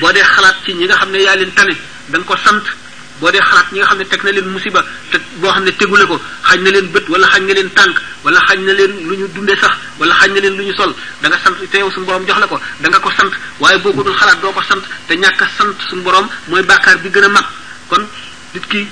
boo 0.00 0.12
dee 0.12 0.22
xalaat 0.24 0.57
ci 0.64 0.72
ñi 0.74 0.85
nga 0.87 0.96
xam 0.96 1.11
ne 1.11 1.18
yaa 1.18 1.37
leen 1.37 1.53
tane 1.55 1.76
da 2.09 2.18
nga 2.18 2.24
ko 2.26 2.37
sant 2.44 2.62
boo 3.20 3.30
dee 3.30 3.38
xalaat 3.40 3.70
ñi 3.72 3.78
nga 3.78 3.87
xam 3.88 3.98
ne 3.98 4.04
teg 4.06 4.24
na 4.24 4.30
leen 4.33 4.48
musiba 4.48 4.83
te 5.11 5.18
boo 5.37 5.50
xam 5.52 5.64
ne 5.64 5.70
tegule 5.72 6.04
ko 6.06 6.16
xañ 6.48 6.61
na 6.62 6.70
leen 6.70 6.87
bët 6.92 7.06
wala 7.09 7.26
xañ 7.28 7.42
na 7.46 7.52
leen 7.52 7.70
tànk 7.70 7.96
wala 8.24 8.40
xañ 8.48 8.64
na 8.64 8.72
leen 8.72 8.92
lu 9.09 9.16
ñu 9.16 9.26
dunde 9.35 9.54
sax 9.61 9.74
wala 10.00 10.14
xañ 10.20 10.33
na 10.33 10.40
leen 10.40 10.56
lu 10.56 10.64
ñu 10.64 10.72
sol 10.74 10.94
da 11.20 11.28
nga 11.28 11.38
sant 11.44 11.56
te 11.70 11.78
yow 11.78 11.90
suñu 11.90 12.06
borom 12.06 12.24
jox 12.26 12.38
la 12.40 12.46
ko 12.46 12.59
danga 12.80 12.98
ko 13.00 13.11
sant 13.11 13.30
waaye 13.61 13.78
boo 13.78 13.92
ko 13.92 14.02
dul 14.02 14.16
xalaat 14.16 14.40
doo 14.40 14.52
ko 14.52 14.62
sant 14.62 14.80
te 15.06 15.14
ñàkk 15.16 15.42
a 15.42 15.48
sant 15.56 15.76
suñu 15.90 16.02
borom 16.02 16.26
mooy 16.48 16.62
bàkkaar 16.62 16.96
bi 16.98 17.11
gën 17.11 17.24
a 17.24 17.28
mag 17.28 17.44
kon 17.88 18.02
nit 18.54 18.66
ki 18.68 18.88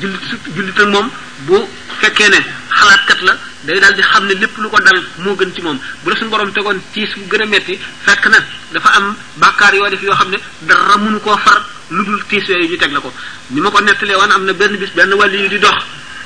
jullit 0.00 0.22
jullit 0.54 0.80
moom 0.92 1.10
boo 1.48 1.64
fekkee 2.00 2.28
ne 2.28 2.36
xalaat 2.36 2.76
xalaatkat 3.00 3.20
la 3.22 3.34
day 3.64 3.80
daal 3.80 3.94
di 3.94 4.02
xam 4.02 4.24
ne 4.26 4.34
lépp 4.34 4.56
lu 4.58 4.68
ko 4.68 4.76
dal 4.84 5.00
moo 5.24 5.34
gën 5.38 5.50
ci 5.54 5.62
moom 5.62 5.80
bu 6.04 6.10
la 6.10 6.16
suñu 6.16 6.28
borom 6.30 6.52
tegoon 6.52 6.78
ci 6.92 7.06
su 7.06 7.18
gën 7.30 7.42
a 7.42 7.46
metti 7.46 7.78
fekk 8.06 8.26
na 8.28 8.38
dafa 8.72 8.88
am 8.98 9.16
bàkkaar 9.36 9.74
yoo 9.74 9.88
def 9.88 10.02
yoo 10.02 10.14
xam 10.14 10.28
ne 10.28 10.38
dara 10.68 10.96
mënu 10.98 11.18
koo 11.20 11.36
far 11.38 11.60
lu 11.90 12.02
dul 12.04 12.22
tiis 12.28 12.48
yi 12.48 12.68
ñu 12.68 12.76
teg 12.78 12.92
la 12.92 13.00
ko 13.00 13.12
ni 13.48 13.60
ma 13.60 13.70
ko 13.70 13.80
nettalee 13.80 14.14
woon 14.14 14.30
am 14.30 14.44
na 14.44 14.52
benn 14.52 14.76
bis 14.76 14.90
benn 14.92 15.12
wàll 15.14 15.34
yu 15.34 15.48
di 15.48 15.58
dox 15.58 15.82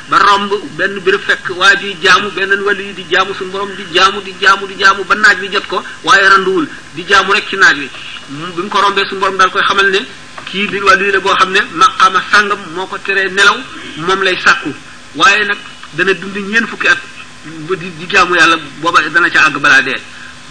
ba 0.08 0.18
romb 0.18 0.52
benn 0.76 0.98
béréb 1.00 1.20
fekk 1.20 1.56
waa 1.56 1.74
ji 1.76 1.96
jaamu 2.02 2.30
beneen 2.30 2.60
wàll 2.62 2.78
yu 2.80 2.92
di 2.92 3.04
jaamu 3.10 3.32
su 3.34 3.44
borom 3.50 3.70
di 3.74 3.84
jaamu 3.92 4.20
di 4.20 4.34
jaamu 4.40 4.66
di 4.66 4.74
jaamu 4.76 5.04
ba 5.04 5.14
naaj 5.14 5.40
wi 5.40 5.48
jot 5.48 5.66
ko 5.66 5.82
waaye 6.04 6.28
randwul 6.28 6.68
di 6.94 7.02
jaamu 7.06 7.32
rek 7.32 7.48
ci 7.48 7.56
naaj 7.56 7.78
wi 7.78 7.88
bi 8.26 8.62
mu 8.62 8.68
ko 8.68 8.80
rombee 8.80 9.06
suñu 9.08 9.20
borom 9.20 9.36
daal 9.36 9.50
koy 9.50 9.62
xamal 9.62 9.88
ne 9.90 10.04
kii 10.44 10.68
di 10.68 10.78
wàll 10.82 11.00
yu 11.00 11.10
la 11.12 11.20
boo 11.20 11.32
xam 11.34 11.50
ne 11.50 11.60
maqaama 11.72 12.22
sàngam 12.30 12.58
moo 12.74 12.86
ko 12.86 12.98
teree 12.98 13.30
nelaw 13.30 13.56
moom 13.96 14.22
lay 14.22 14.38
sàkku 14.44 14.72
waaye 15.16 15.44
nag 15.46 15.56
dana 15.92 16.12
dund 16.12 16.36
ñeen 16.36 16.66
fukki 16.66 16.88
at 16.88 16.98
di 17.44 18.06
jaamu 18.10 18.34
yàlla 18.36 18.56
booba 18.80 19.00
dana 19.00 19.30
ca 19.30 19.44
àgg 19.46 19.58
balaa 19.58 19.80
dee 19.80 19.98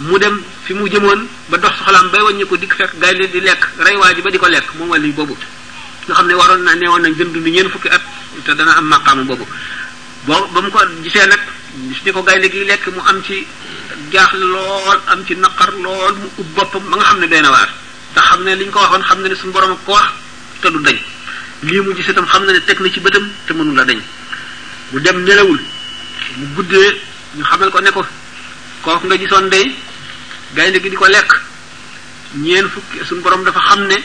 mu 0.02 0.18
dem 0.18 0.42
fi 0.66 0.74
mu 0.74 0.88
jëmoon 0.90 1.26
ba 1.48 1.56
dox 1.58 1.70
soxlaam 1.78 2.08
bay 2.10 2.20
wàññi 2.22 2.44
ko 2.48 2.56
dikk 2.56 2.74
fekk 2.74 2.98
gaay 2.98 3.14
di 3.30 3.40
lekk 3.40 3.62
rey 3.78 3.96
waa 3.96 4.12
ji 4.14 4.22
ba 4.22 4.30
di 4.30 4.38
ko 4.38 4.48
lekk 4.48 4.74
moom 4.78 4.88
a 4.88 4.90
wàllu 4.98 5.12
boobu 5.12 5.36
nga 6.06 6.14
xam 6.14 6.26
ne 6.26 6.34
waroon 6.34 6.62
na 6.62 6.74
neewoon 6.74 7.00
nañ 7.02 7.14
gën 7.14 7.32
dund 7.32 7.46
ñeent 7.46 7.70
fukki 7.70 7.88
at 7.88 8.00
te 8.44 8.50
dana 8.54 8.72
am 8.74 8.86
maqaamu 8.88 9.24
boobu 9.24 9.46
boo 10.26 10.46
ba 10.52 10.60
mu 10.60 10.70
ko 10.70 10.78
gisee 11.02 11.26
nag 11.26 11.38
gis 11.88 12.02
ni 12.04 12.10
ko 12.10 12.22
gaynde 12.22 12.50
gi 12.50 12.64
lekk 12.66 12.88
mu 12.90 13.00
am 13.06 13.22
ci 13.22 13.46
jaaxle 14.10 14.42
lool 14.44 15.00
am 15.06 15.22
ci 15.26 15.34
naqar 15.36 15.70
lool 15.80 16.14
mu 16.18 16.28
ub 16.38 16.46
boppam 16.54 16.82
ba 16.90 16.96
nga 16.96 17.04
xam 17.04 17.18
ne 17.20 17.40
na 17.40 17.50
waar 17.50 17.68
te 18.14 18.20
xam 18.20 18.42
ne 18.42 18.54
li 18.56 18.66
ko 18.70 18.80
waxoon 18.80 19.02
xam 19.04 19.20
ne 19.22 19.28
ne 19.28 19.34
suñu 19.36 19.52
borom 19.52 19.78
ko 19.86 19.92
wax 19.92 20.10
te 20.60 20.68
du 20.72 20.82
dañ 20.82 20.98
lii 21.62 21.80
mu 21.80 21.94
gis 21.94 22.08
itam 22.08 22.26
xam 22.26 22.44
ne 22.46 22.52
ne 22.52 22.60
teg 22.66 22.80
na 22.80 22.90
ci 22.90 22.98
bëtam 22.98 23.24
te 23.46 23.52
mënu 23.54 23.74
la 23.74 23.84
dañ 23.84 24.00
mu 24.90 24.98
dem 25.00 25.22
nelawul 25.22 25.60
mu 26.36 26.46
guddee 26.54 26.98
ñu 27.38 27.42
xamal 27.44 27.70
ko 27.70 27.78
ne 27.80 27.90
ko 27.92 28.04
kooku 28.84 29.06
nga 29.06 29.16
gisoon 29.16 29.48
dey 29.48 29.72
gaynde 30.54 30.78
gi 30.78 30.90
di 30.90 30.96
ko 30.96 31.06
lekk 31.06 31.32
ñeen 32.36 32.66
fukki 32.68 33.04
suñu 33.04 33.20
borom 33.22 33.42
dafa 33.44 33.60
xam 33.60 33.86
ne 33.86 33.96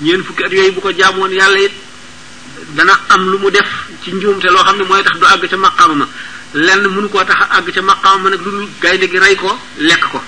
ñeen 0.00 0.22
fukki 0.24 0.44
at 0.44 0.52
yooyu 0.52 0.72
bu 0.72 0.80
ko 0.80 0.90
jaamoon 0.96 1.30
yàlla 1.30 1.58
it 1.58 1.72
dana 2.76 2.92
am 3.08 3.28
lu 3.30 3.38
mu 3.38 3.50
def 3.50 3.66
ci 4.02 4.12
njuumte 4.12 4.48
loo 4.50 4.62
xam 4.64 4.76
ne 4.78 4.84
mooy 4.84 5.02
tax 5.02 5.18
du 5.18 5.24
àgg 5.26 5.48
ca 5.48 5.56
maqaama 5.56 6.08
lenn 6.54 6.80
mënu 6.82 7.08
koo 7.08 7.24
tax 7.24 7.36
a 7.40 7.58
àgg 7.58 7.72
ca 7.74 7.82
maqaama 7.82 8.30
gaynde 8.80 9.08
gi 9.08 9.18
rey 9.18 9.34
ko 9.36 9.52
lekk 9.78 10.04
ko 10.12 10.22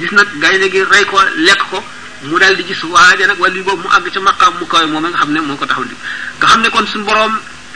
gis 0.00 0.10
nag 0.12 0.28
gaynde 0.40 0.68
gi 0.70 0.82
rey 0.90 1.04
ko 1.04 1.18
lekk 1.36 1.62
ko 1.70 1.82
mu 2.22 2.38
daal 2.38 2.56
di 2.56 2.62
gis 2.64 2.82
waaja 2.84 3.26
nag 3.26 3.38
wala 3.38 3.54
lii 3.54 3.62
boobu 3.62 3.82
mu 3.82 3.88
àgg 3.94 4.12
ca 4.12 4.20
maqaam 4.20 4.54
mu 4.60 4.66
kawe 4.66 4.86
moom 4.86 5.06
nga 5.08 5.16
xam 5.18 5.32
ne 5.32 5.40
moo 5.40 5.56
ko 5.56 5.66
taxaw 5.66 5.84
di 5.84 5.94
nga 6.38 6.46
xam 6.46 6.60
ne 6.60 6.68
kon 6.70 6.86
suñu 6.86 7.04
boroom 7.04 7.32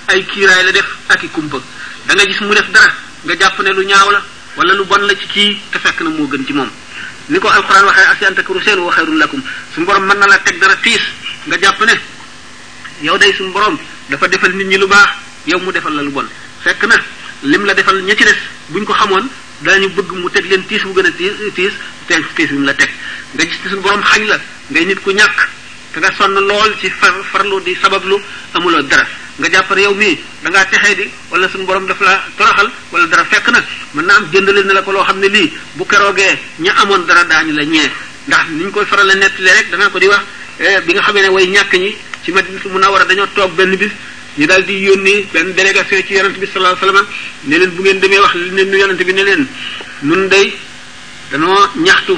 ay 0.09 0.25
kiiraay 0.25 0.65
la 0.65 0.73
def 0.73 0.89
ak 1.09 1.23
i 1.23 1.29
kumpa 1.31 1.59
da 2.07 2.25
gis 2.27 2.41
mu 2.41 2.53
def 2.55 2.69
dara 2.73 2.93
nga 3.25 3.35
jàpp 3.39 3.59
ne 3.63 3.71
lu 3.73 3.83
ñaaw 3.85 4.11
la 4.11 4.23
wala 4.59 4.75
lu 4.75 4.83
bon 4.91 4.99
la 5.07 5.15
ci 5.15 5.27
kii 5.31 5.55
te 5.71 5.79
fekk 5.79 6.03
na 6.03 6.11
moo 6.11 6.27
gën 6.27 6.43
ci 6.45 6.53
moom 6.53 6.67
ni 7.31 7.39
ko 7.39 7.49
alquran 7.49 7.85
waxee 7.87 8.11
asian 8.11 8.35
takru 8.35 8.61
seen 8.61 8.79
wa 8.83 8.91
xayrun 8.91 9.15
lakum 9.17 9.41
suñu 9.75 9.87
borom 9.87 10.03
mën 10.05 10.19
na 10.19 10.27
la 10.27 10.39
teg 10.39 10.59
dara 10.59 10.75
tiis 10.83 11.01
nga 11.47 11.57
jàpp 11.59 11.81
ne 11.87 11.95
yow 13.03 13.17
day 13.19 13.33
suñu 13.35 13.53
borom 13.53 13.79
dafa 14.11 14.27
defal 14.29 14.53
nit 14.55 14.67
ñi 14.67 14.77
lu 14.79 14.87
baax 14.89 15.09
yow 15.47 15.61
mu 15.61 15.71
defal 15.71 15.95
la 15.95 16.03
lu 16.03 16.11
bon 16.11 16.27
fekk 16.65 16.83
na 16.91 16.97
lim 17.45 17.65
la 17.65 17.75
defal 17.75 18.03
ña 18.03 18.17
ci 18.17 18.25
bu 18.25 18.35
buñ 18.79 18.85
ko 18.85 18.93
xamoon 18.95 19.31
daañu 19.63 19.89
bëgg 19.91 20.13
mu 20.13 20.29
teg 20.31 20.45
leen 20.51 20.67
tiis 20.67 20.83
bu 20.83 20.93
gën 20.93 21.07
a 21.07 21.11
tiis 21.13 21.33
tiis 21.55 21.73
teg 22.09 22.25
tiis 22.35 22.49
bi 22.51 22.59
mu 22.59 22.65
la 22.67 22.75
teg 22.75 22.91
nga 23.35 23.45
gis 23.45 23.59
ne 23.65 23.71
suñu 23.71 23.81
borom 23.83 24.03
xañ 24.03 24.27
la 24.27 24.39
ngay 24.71 24.85
nit 24.87 25.01
ku 25.03 25.11
ñàkk 25.11 25.39
te 25.93 26.01
nga 26.01 26.11
sonn 26.19 26.35
lool 26.35 26.75
ci 26.81 26.91
far 26.91 27.15
farlu 27.31 27.63
di 27.63 27.77
sabablu 27.81 28.21
amuloo 28.55 28.83
dara 28.83 29.07
nga 29.39 29.49
jàpp 29.49 29.71
ne 29.77 29.83
yow 29.83 29.95
mii 29.95 30.19
da 30.43 30.51
ngaa 30.51 30.65
texee 30.65 30.95
di 30.97 31.09
wala 31.31 31.49
suñu 31.49 31.65
borom 31.65 31.87
daf 31.87 32.01
la 32.01 32.21
toroxal 32.37 32.69
wala 32.91 33.07
dara 33.07 33.25
fekk 33.25 33.49
na 33.53 33.63
mën 33.95 34.05
naa 34.05 34.17
am 34.17 34.27
jëndale 34.33 34.65
na 34.65 34.73
la 34.75 34.83
ko 34.83 34.91
loo 34.93 35.03
xam 35.05 35.19
ne 35.21 35.29
lii 35.29 35.53
bu 35.75 35.87
keroogee 35.87 36.39
ña 36.59 36.73
amoon 36.83 37.05
dara 37.07 37.23
daañu 37.25 37.53
la 37.53 37.63
ñee 37.65 37.89
ndax 38.27 38.47
ni 38.51 38.65
ñu 38.65 38.71
koy 38.71 38.85
faral 38.85 39.09
a 39.11 39.15
nettali 39.15 39.49
rek 39.49 39.71
danaa 39.71 39.91
ko 39.91 39.99
di 39.99 40.07
wax 40.09 40.23
eh, 40.59 40.81
bi 40.83 40.93
nga 40.93 41.03
xamee 41.03 41.23
ne 41.23 41.29
way 41.29 41.47
ñàkk 41.47 41.73
ñi 41.75 41.97
ci 42.25 42.31
mun 42.33 42.41
Madinatul 42.43 42.71
Munawwara 42.73 43.05
dañoo 43.05 43.27
toog 43.35 43.53
benn 43.55 43.77
bis 43.77 43.93
ñu 44.39 44.47
daal 44.47 44.65
di 44.65 44.73
yónni 44.83 45.25
benn 45.33 45.53
délégation 45.55 46.03
ci 46.05 46.15
yonent 46.15 46.37
bi 46.37 46.47
sallallahu 46.53 46.77
alayhi 46.83 46.97
wasallam 46.97 47.07
ne 47.45 47.59
leen 47.59 47.71
bu 47.71 47.83
ngeen 47.83 48.01
demee 48.01 48.19
wax 48.19 48.35
li 48.35 48.51
leen 48.51 48.73
yonent 48.77 49.05
bi 49.05 49.13
ne 49.13 49.23
leen 49.23 49.47
nun 50.03 50.27
day 50.29 50.53
danoo 51.31 51.57
ñaxtu 51.77 52.15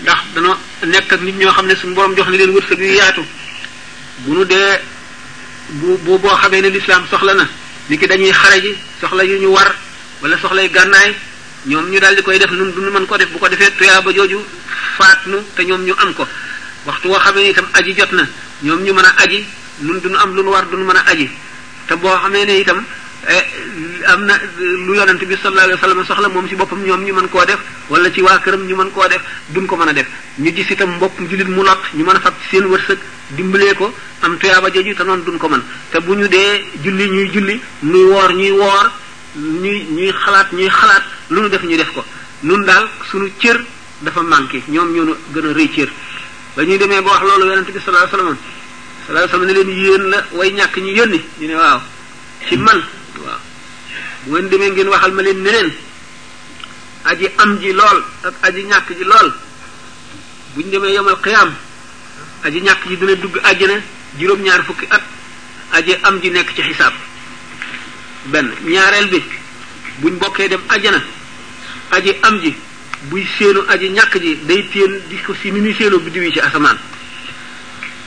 ndax 0.00 0.18
danoo 0.34 0.56
nekk 0.86 1.12
nit 1.20 1.36
ñoo 1.36 1.50
xam 1.52 1.66
ne 1.66 1.74
suñu 1.76 1.92
borom 1.94 2.16
jox 2.16 2.26
na 2.30 2.36
leen 2.38 2.50
wërsëg 2.52 2.78
yu 2.78 2.94
yaatu 2.96 3.20
bu 5.72 5.98
bu 6.06 6.14
boo 6.22 6.28
xamee 6.34 6.62
ne 6.62 6.68
lislaam 6.72 7.04
soxla 7.10 7.34
na 7.34 7.46
nit 7.88 7.98
ki 8.00 8.06
dañuy 8.06 8.32
xare 8.32 8.70
soxla 9.00 9.22
yu 9.24 9.38
ñu 9.40 9.48
war 9.52 9.68
wala 10.22 10.38
soxlay 10.38 10.68
gànnaay 10.68 11.14
ñoom 11.66 11.90
ñu 11.90 12.00
daal 12.00 12.16
di 12.16 12.22
koy 12.22 12.38
def 12.38 12.50
nun 12.50 12.72
du 12.72 12.80
ñu 12.80 12.90
mën 12.90 13.06
ko 13.06 13.16
def 13.16 13.28
bu 13.30 13.38
ko 13.38 13.48
defee 13.48 13.70
tuyaaba 13.76 14.10
jooju 14.12 14.38
faat 14.96 15.26
nu 15.26 15.36
te 15.56 15.62
ñoom 15.64 15.84
ñu 15.84 15.94
am 15.98 16.14
ko 16.14 16.26
waxtu 16.86 17.08
woo 17.08 17.18
xamee 17.18 17.42
ne 17.42 17.50
itam 17.50 17.66
aji 17.74 17.94
jot 17.98 18.12
na 18.12 18.24
ñoom 18.62 18.82
ñu 18.84 18.92
mën 18.92 19.04
a 19.04 19.14
aji 19.22 19.44
nun 19.80 19.98
du 20.00 20.08
ñu 20.08 20.16
am 20.16 20.34
lu 20.34 20.42
nu 20.42 20.50
war 20.50 20.64
du 20.70 20.76
ñu 20.78 20.84
mën 20.84 20.96
a 20.96 21.02
aji 21.10 21.28
te 21.86 21.94
boo 21.96 22.16
xamee 22.22 22.46
ne 22.46 22.58
itam 22.60 22.82
eh, 23.28 23.44
amna 24.06 24.34
lu 24.58 24.94
yonent 24.94 25.22
bi 25.24 25.36
sallallahu 25.36 25.64
alaihi 25.64 25.78
wasallam 25.80 26.04
soxla 26.04 26.28
mom 26.28 26.48
ci 26.48 26.54
bopam 26.56 26.82
ñom 26.84 27.04
ñu 27.04 27.12
mën 27.14 27.28
ko 27.28 27.44
def 27.44 27.58
wala 27.88 28.10
ci 28.12 28.20
waa 28.22 28.38
këram 28.38 28.66
ñu 28.66 28.74
mën 28.76 28.90
ko 28.92 29.06
def 29.08 29.22
duñ 29.48 29.66
ko 29.66 29.76
mëna 29.76 29.92
def 29.92 30.06
ñu 30.38 30.50
gis 30.52 30.70
itam 30.70 30.90
mbokk 30.96 31.18
julit 31.28 31.46
mu 31.48 31.62
lot 31.62 31.78
ñu 31.94 32.04
mëna 32.04 32.20
fat 32.20 32.34
ci 32.42 32.48
seen 32.48 32.64
wërsëg 32.66 32.98
dimbalee 33.30 33.74
ko 33.74 33.92
am 34.20 34.36
tuyaaba 34.38 34.70
joju 34.70 34.94
ta 34.94 35.04
non 35.04 35.18
duñ 35.24 35.36
ko 35.38 35.48
mën 35.48 35.62
te 35.90 35.98
buñu 36.00 36.28
dé 36.28 36.64
julli 36.82 37.10
ñuy 37.10 37.30
julli 37.32 37.60
ñuy 37.82 38.04
wor 38.04 38.34
ñuy 38.34 38.50
wor 38.50 38.90
ñuy 39.36 39.86
ñuy 39.90 40.12
xalaat 40.12 40.52
ñuy 40.52 40.68
xalaat 40.68 41.02
lu 41.30 41.40
ñu 41.42 41.48
def 41.48 41.62
ñu 41.62 41.76
def 41.76 41.90
ko 41.92 42.04
nun 42.42 42.64
dal 42.64 42.88
suñu 43.10 43.30
cër 43.40 43.64
dafa 44.00 44.22
manqué 44.22 44.62
ñom 44.68 44.92
ñoo 44.92 45.16
gëna 45.32 45.50
a 45.50 45.68
cër 45.74 45.88
ba 46.56 46.62
ñuy 46.64 46.78
demee 46.78 47.00
ba 47.00 47.10
wax 47.10 47.22
loolu 47.22 47.46
yonent 47.46 47.66
bi 47.70 47.78
sallallahu 47.78 48.08
alaihi 48.12 48.20
wasallam 48.20 48.36
sallallahu 49.06 49.24
alaihi 49.24 49.24
wasallam 49.24 49.46
ne 49.46 49.52
leen 49.52 49.82
yeen 49.82 50.02
la 50.10 50.24
way 50.32 50.50
ñak 50.52 50.76
ñu 50.76 50.88
yoni 50.94 51.22
ñu 51.40 51.46
ne 51.46 51.54
waaw 51.54 51.80
ci 52.46 52.56
man 52.56 52.82
bu 54.28 54.34
ngeen 54.36 54.50
demee 54.50 54.70
ngeen 54.70 54.88
waxal 54.88 55.12
ma 55.12 55.22
leen 55.22 55.42
ne 55.44 55.50
leen 55.52 55.68
aji 57.04 57.26
am 57.38 57.58
ji 57.60 57.72
lool 57.72 57.98
ak 58.24 58.34
aji 58.46 58.62
ñàkk 58.64 58.88
ji 58.98 59.04
lool 59.04 59.32
buñ 60.56 60.70
demee 60.70 60.94
yomal 60.94 61.16
xiyaam 61.22 61.50
aji 62.44 62.60
ñàkk 62.60 62.82
ji 62.88 62.96
dina 62.96 63.14
dugg 63.16 63.36
àjjana 63.44 63.76
juróom-ñaar 64.18 64.62
fukki 64.64 64.86
at 64.90 65.02
aji 65.76 65.92
am 66.02 66.20
ji 66.22 66.30
nekk 66.30 66.48
ci 66.54 66.62
xisaab 66.62 66.92
benn 68.26 68.52
ñaareel 68.64 69.08
bi 69.08 69.22
buñ 70.02 70.14
bokkee 70.18 70.48
dem 70.48 70.60
àjjana 70.68 71.00
aji 71.90 72.10
am 72.22 72.38
ji 72.42 72.54
buy 73.10 73.26
séenu 73.38 73.60
aji 73.68 73.88
ñakk 73.90 74.12
ji 74.20 74.36
day 74.48 74.68
téen 74.72 74.92
di 75.08 75.16
ko 75.22 75.34
si 75.40 75.50
ni 75.52 75.60
ni 75.60 75.74
séenoo 75.74 76.00
biddiw 76.00 76.22
yi 76.22 76.32
ci 76.32 76.40
asamaan 76.40 76.76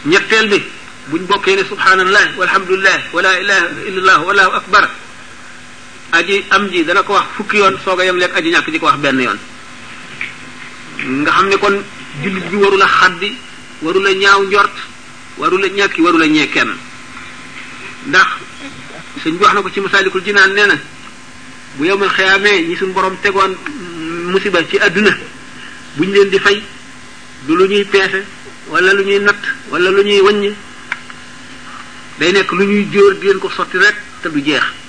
ñetteel 0.06 0.50
bi 0.50 0.64
buñ 1.10 1.26
bokkee 1.28 1.56
ne 1.56 1.64
subhanallah 1.66 2.26
walhamdulillah 2.38 3.00
wala 3.14 3.40
ilaha 3.40 3.66
illallah 3.88 4.56
akbar 4.56 4.90
aji 6.12 6.44
am 6.52 6.68
ji 6.70 6.84
dana 6.84 7.02
ko 7.04 7.14
wax 7.16 7.26
fukki 7.38 7.58
yoon 7.58 7.78
soga 7.84 8.04
yam 8.04 8.18
lek 8.20 8.36
aji 8.36 8.50
ñak 8.52 8.68
ji 8.72 8.80
ko 8.80 8.86
wax 8.86 8.98
ben 9.00 9.18
yoon 9.20 9.38
nga 11.22 11.32
xamne 11.32 11.58
kon 11.58 11.76
julit 12.22 12.46
bi 12.52 12.56
warula 12.58 12.86
xaddi 12.86 13.30
warula 13.82 14.12
ñaaw 14.14 14.42
njort 14.46 14.76
warula 15.40 15.68
ñakki 15.68 16.02
warula 16.02 16.28
ñekken 16.28 16.68
ndax 18.12 18.28
señ 19.24 19.38
bi 19.40 19.44
wax 19.44 19.54
na 19.54 19.62
ko 19.64 19.70
ci 19.72 19.80
masalikul 19.80 20.22
jinan 20.24 20.52
neena 20.54 20.76
bu 21.78 21.86
yowul 21.86 22.10
xiyamé 22.10 22.62
ñi 22.62 22.76
sun 22.76 22.92
borom 22.94 23.16
tegon 23.24 23.56
musiba 24.32 24.60
ci 24.70 24.78
aduna 24.80 25.16
buñ 25.96 26.12
leen 26.12 26.30
di 26.30 26.40
fay 26.40 26.62
du 27.48 27.56
lu 27.56 27.68
ñuy 27.68 27.86
peese 27.86 28.26
wala 28.68 28.94
lu 28.94 29.04
ñuy 29.04 29.20
wala 29.70 29.90
lu 29.90 30.04
ñuy 30.04 30.56
day 32.20 32.32
nek 32.34 32.52
lu 32.52 32.64
ñuy 32.66 32.88
ko 33.40 33.50
sotti 33.50 33.78
rek 33.78 33.96
te 34.22 34.28
du 34.30 34.44
jeex 34.44 34.81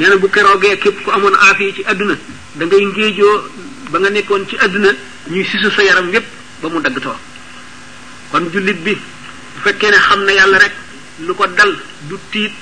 nee 0.00 0.08
na 0.08 0.16
bu 0.22 0.28
keroogee 0.34 0.78
képp 0.82 0.98
ku 1.04 1.10
amoon 1.10 1.34
aafiya 1.34 1.72
ci 1.76 1.82
aduna 1.84 2.14
da 2.58 2.64
ngay 2.64 2.84
ngéejoo 2.84 3.44
ba 3.92 3.98
nga 4.00 4.08
nekkoon 4.08 4.42
ci 4.48 4.56
aduna 4.58 4.90
ñuy 5.30 5.44
sisu 5.44 5.68
sa 5.70 5.82
yaram 5.84 6.08
yépp 6.10 6.24
ba 6.64 6.68
mu 6.72 6.80
dagg 6.80 6.96
too 7.04 7.12
kon 8.32 8.44
jullit 8.52 8.80
bi 8.86 8.96
bu 9.54 9.58
fekkee 9.64 9.90
ne 9.90 9.98
xam 10.06 10.20
na 10.24 10.58
rek 10.64 10.72
lu 11.26 11.34
ko 11.36 11.44
dal 11.52 11.72
du 12.08 12.16
tiit 12.32 12.52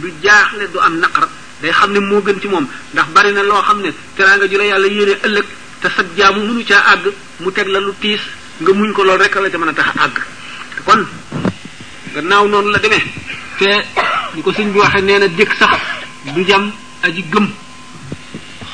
du 0.00 0.08
jaaxle 0.24 0.64
du 0.72 0.78
am 0.80 0.94
naqar 0.98 1.28
day 1.60 1.70
xam 1.72 1.92
ne 1.92 1.98
moo 2.00 2.22
gën 2.24 2.40
ci 2.40 2.48
moom 2.48 2.64
ndax 2.96 3.06
bari 3.14 3.32
na 3.32 3.42
loo 3.42 3.60
xam 3.60 3.80
ne 3.84 3.92
teraanga 4.16 4.48
ju 4.48 4.56
la 4.56 4.64
yàlla 4.64 4.86
yéene 4.88 5.14
ëllëg 5.26 5.46
te 5.80 5.88
sag 5.94 6.06
jaamu 6.16 6.40
mënu 6.40 6.64
caa 6.64 6.92
àgg 6.96 7.12
mu 7.40 7.52
teg 7.52 7.68
la 7.68 7.80
lu 7.80 7.92
tiis 8.00 8.22
nga 8.60 8.72
muñ 8.72 8.92
ko 8.96 9.04
lool 9.04 9.20
rek 9.20 9.34
la 9.36 9.50
ca 9.50 9.58
mën 9.58 9.74
tax 9.76 9.88
àgg 10.04 10.16
kon 10.86 11.04
gannaaw 12.14 12.48
noonu 12.48 12.70
la 12.72 12.78
demee 12.78 13.04
te 13.58 13.70
ni 14.34 14.40
ko 14.42 14.50
sëñ 14.52 14.72
bi 14.72 14.78
waxee 14.78 15.02
nee 15.04 15.20
sax 15.58 15.78
du 16.34 16.44
jam 16.46 16.72
aji 17.02 17.22
gëm 17.32 17.46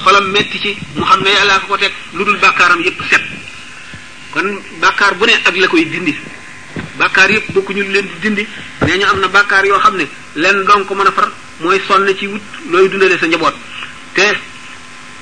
xolam 0.03 0.31
metti 0.33 0.59
ci 0.61 0.77
mu 0.95 1.05
xam 1.05 1.21
ne 1.23 1.31
yàllaa 1.31 1.59
ko 1.61 1.67
ko 1.69 1.77
teg 1.77 1.93
lu 2.13 2.25
dul 2.25 2.37
bàkkaaram 2.39 2.81
yépp 2.85 3.03
set 3.11 3.23
kon 4.31 4.59
bàkkaar 4.81 5.15
bu 5.15 5.27
ne 5.27 5.33
ak 5.35 5.57
la 5.57 5.67
koy 5.69 5.85
dindi 5.85 6.15
bàkkaar 6.99 7.31
yépp 7.31 7.51
bokkuñu 7.53 7.83
leen 7.93 8.07
di 8.09 8.19
dindi 8.23 8.47
nee 8.87 8.97
ñu 8.99 9.05
am 9.07 9.21
na 9.21 9.29
bàkkaar 9.29 9.67
yoo 9.67 9.79
xam 9.79 9.97
ne 9.97 10.07
leen 10.35 10.65
donc 10.65 10.91
mën 10.91 11.07
a 11.07 11.13
far 11.13 11.29
mooy 11.61 11.81
sonn 11.87 12.07
ci 12.19 12.27
wut 12.27 12.43
looy 12.71 12.89
dundale 12.89 13.19
sa 13.19 13.27
njaboot 13.27 13.55
te 14.15 14.35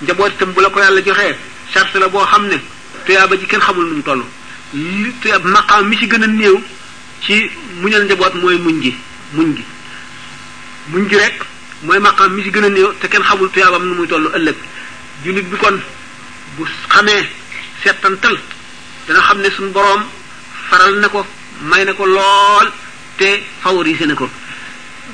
njaboot 0.02 0.32
itam 0.32 0.52
bu 0.52 0.60
la 0.60 0.68
ko 0.70 0.78
yàlla 0.80 1.02
joxee 1.02 1.36
charte 1.72 1.96
la 1.98 2.08
boo 2.08 2.24
xam 2.26 2.46
ne 2.46 2.60
tuyaaba 3.06 3.36
ji 3.36 3.46
kenn 3.46 3.60
xamul 3.60 3.84
nu 3.86 3.94
mu 3.96 4.02
toll 4.02 4.22
maqaam 5.44 5.88
mi 5.88 5.96
ci 5.98 6.06
gën 6.08 6.22
a 6.22 6.26
néew 6.26 6.60
ci 7.20 7.50
muñal 7.80 8.04
njaboot 8.04 8.34
mooy 8.34 8.56
muñ 8.58 8.80
gi 8.82 8.94
muñ 9.34 9.54
gi 9.56 9.64
muñ 10.92 11.08
mooy 11.84 11.98
maqam 11.98 12.32
mi 12.34 12.42
ci 12.44 12.50
gën 12.52 12.64
a 12.64 12.68
néew 12.68 12.92
te 13.00 13.06
kenn 13.08 13.22
xamul 13.28 13.48
tuyaabam 13.50 13.82
nu 13.88 13.94
muy 13.96 14.06
tollu 14.08 14.28
ëllëg 14.36 14.56
jullit 15.24 15.46
bi 15.50 15.56
kon 15.62 15.76
bu 16.56 16.62
xamee 16.92 17.24
settantal 17.82 18.36
dana 19.06 19.20
xam 19.26 19.38
ne 19.40 19.48
suñu 19.50 19.72
boroom 19.76 20.02
faral 20.68 20.94
ne 21.02 21.08
ko 21.14 21.26
may 21.70 21.84
ne 21.84 21.92
ko 21.98 22.04
lool 22.06 22.68
te 23.18 23.42
favorisé 23.62 24.06
na 24.06 24.14
ko 24.14 24.28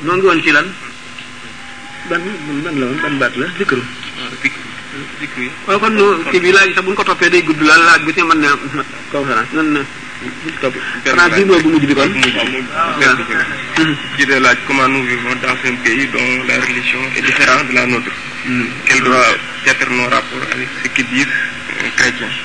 ñoo 0.05 0.17
ngi 0.17 0.27
woon 0.29 0.43
ci 0.45 0.51
lan 0.51 0.67
ban 2.09 2.23
ban 2.65 2.77
la 2.81 2.87
woon 2.87 3.01
ban 3.03 3.15
baat 3.21 3.33
la 3.37 3.47
dikkaru 3.59 3.83
ah, 4.21 5.67
waaw 5.67 5.79
kon 5.81 5.95
kii 6.31 6.41
bi 6.45 6.53
laaj 6.53 6.69
sax 6.75 6.85
bu 6.85 6.91
ñu 6.91 6.97
ko 6.97 7.05
toppee 7.05 7.31
day 7.31 7.43
gudd 7.43 7.61
laal 7.63 7.83
laaj 7.89 8.01
bi 8.05 8.13
te 8.13 8.21
mën 8.23 8.41
na 8.41 8.53
conférence 9.11 9.85
xanaa 11.05 11.29
bii 11.35 11.45
boobu 11.49 11.69
mujj 11.73 11.85
bi 11.89 11.95
kon. 11.99 12.11
Ah. 12.75 13.19
laaj 14.45 14.59
comment 14.67 14.89
nous 14.89 15.05
vivons 15.05 15.37
dans 15.43 15.59
un 15.69 15.77
pays 15.85 16.07
dont 16.09 16.31
la 16.49 16.57
religion 16.61 17.01
est 17.17 17.23
différente 17.23 17.69
de 17.69 17.75
la 17.75 17.87
nôtre. 17.87 18.11
Hmm. 18.47 18.67
quel 18.87 19.01
doit 19.03 19.27
être 19.67 19.91
nos 19.91 20.05
rapports 20.11 20.47
avec 20.53 20.69
ce 20.83 20.89
qui 20.89 21.05
disent 21.05 21.35
chrétiens. 21.97 22.37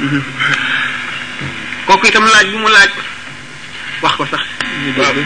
Hmm. 0.00 0.20
kooku 1.86 2.06
itam 2.06 2.24
laaj 2.24 2.46
bi 2.50 2.56
mu 2.56 2.68
laaj 2.68 2.90
wax 4.02 4.14
ko 4.16 4.26
sax. 4.26 4.44
waaw 4.96 5.16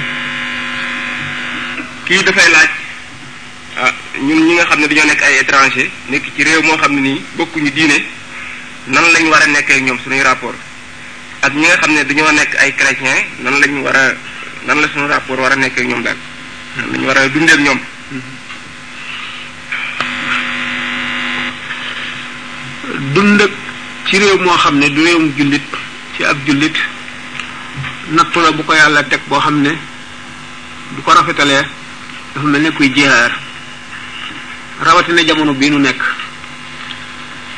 kii 2.06 2.22
dafay 2.22 2.48
laaj. 2.54 2.70
ah 3.82 3.92
ñun 4.22 4.46
ñi 4.46 4.54
nga 4.54 4.64
xam 4.64 4.80
ne 4.80 4.86
dañoo 4.88 5.06
nekk 5.06 5.22
ay 5.22 5.36
étranger 5.40 5.90
nekk 6.10 6.24
ci 6.36 6.44
réew 6.44 6.62
moo 6.62 6.78
xam 6.78 6.94
ne 6.94 7.00
nii 7.00 7.20
bokkuñu 7.36 7.70
diine 7.70 7.98
nan 8.94 9.10
lañ 9.12 9.26
war 9.28 9.42
a 9.42 9.46
nekkee 9.46 9.80
ñoom 9.82 9.98
su 9.98 10.04
suñuy 10.04 10.22
rapport 10.22 10.54
ak 11.46 11.54
ñi 11.54 11.62
nga 11.66 11.78
xam 11.80 11.92
ne 11.94 12.04
dañoo 12.04 12.32
nekk 12.32 12.52
ay 12.58 12.72
chrétien 12.74 13.18
nan 13.38 13.60
lañ 13.60 13.78
war 13.82 13.94
a 13.96 14.14
nan 14.66 14.80
la 14.80 14.88
suñu 14.88 15.06
rapport 15.06 15.38
war 15.38 15.52
a 15.52 15.54
nekkee 15.54 15.86
ñoom 15.86 16.02
daal 16.02 16.16
nan 16.76 16.86
lañ 16.90 17.06
war 17.06 17.16
a 17.18 17.28
dundeek 17.28 17.60
ñoom 17.60 17.80
dund 23.14 23.48
ci 24.06 24.18
réew 24.18 24.38
moo 24.38 24.56
xam 24.58 24.78
ne 24.78 24.86
du 24.90 25.04
réewum 25.04 25.30
jullit 25.36 25.62
ci 26.16 26.24
ab 26.24 26.36
jullit 26.44 26.74
nattu 28.10 28.40
la 28.40 28.50
bu 28.50 28.64
ko 28.64 28.74
yàlla 28.74 29.04
teg 29.04 29.20
boo 29.28 29.38
xam 29.38 29.60
ne 29.62 29.72
du 30.96 31.02
ko 31.02 31.12
rafetalee 31.12 31.64
dafa 32.34 32.46
mel 32.48 32.62
ne 32.62 32.70
kuy 32.72 32.90
jihaar 32.92 33.30
rawatina 34.82 35.22
jamono 35.22 35.54
bii 35.54 35.70
nu 35.70 35.78
nekk 35.78 36.02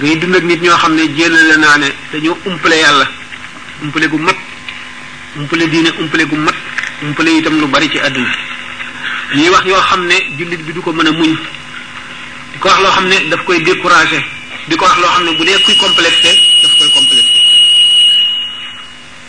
ngay 0.00 0.16
dund 0.18 0.34
ak 0.36 0.42
nit 0.44 0.60
ñoo 0.60 0.76
xam 0.76 0.94
ne 0.94 1.04
jéllale 1.16 1.56
naa 1.56 1.78
ne 1.78 1.88
dañoo 2.12 2.36
umpale 2.44 2.76
yàlla 2.76 3.08
umpale 3.82 4.06
gu 4.08 4.18
mat 4.18 4.36
umpale 5.36 5.68
diine 5.70 5.90
umpale 5.98 6.24
gu 6.24 6.36
mat 6.36 6.54
umpale 7.02 7.28
itam 7.30 7.58
lu 7.58 7.66
bari 7.66 7.88
ci 7.88 7.98
àdduna 7.98 8.34
ñuy 9.34 9.48
wax 9.50 9.64
yoo 9.66 9.78
xam 9.80 10.06
ne 10.06 10.14
jullit 10.38 10.58
bi 10.64 10.72
du 10.72 10.80
ko 10.82 10.92
mën 10.92 11.06
a 11.06 11.12
muñ 11.12 11.30
di 12.52 12.58
ko 12.58 12.68
wax 12.68 12.80
loo 12.80 12.90
xam 12.92 13.06
ne 13.08 13.28
daf 13.28 13.44
koy 13.44 13.62
découragé 13.62 14.22
di 14.66 14.74
ko 14.76 14.84
wax 14.84 14.96
loo 14.98 15.08
xam 15.10 15.24
ne 15.24 15.32
bu 15.36 15.44
dee 15.44 15.58
kuy 15.62 15.76
complexé 15.76 16.30
daf 16.62 16.76
koy 16.78 16.90
complexé 16.92 17.38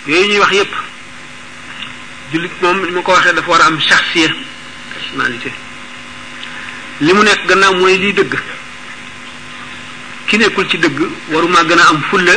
yooyu 0.08 0.28
ñuy 0.32 0.40
wax 0.40 0.52
yépp 0.54 0.74
jullit 2.34 2.52
moom 2.62 2.86
li 2.86 2.92
ma 2.92 3.02
ko 3.02 3.12
waxee 3.12 3.34
dafa 3.34 3.50
war 3.52 3.62
a 3.62 3.66
am 3.66 3.80
shaxsiya 3.80 4.30
personnalité 4.94 5.52
li 7.02 7.14
mu 7.14 7.22
nekk 7.24 7.46
gannaaw 7.48 7.74
mooy 7.76 7.98
liy 7.98 8.14
dëgg 8.14 8.34
ki 10.28 10.38
nekkul 10.38 10.68
ci 10.70 10.78
dëgg 10.80 11.00
waruma 11.32 11.64
gën 11.64 11.80
a 11.80 11.88
am 11.88 12.02
fulla 12.10 12.36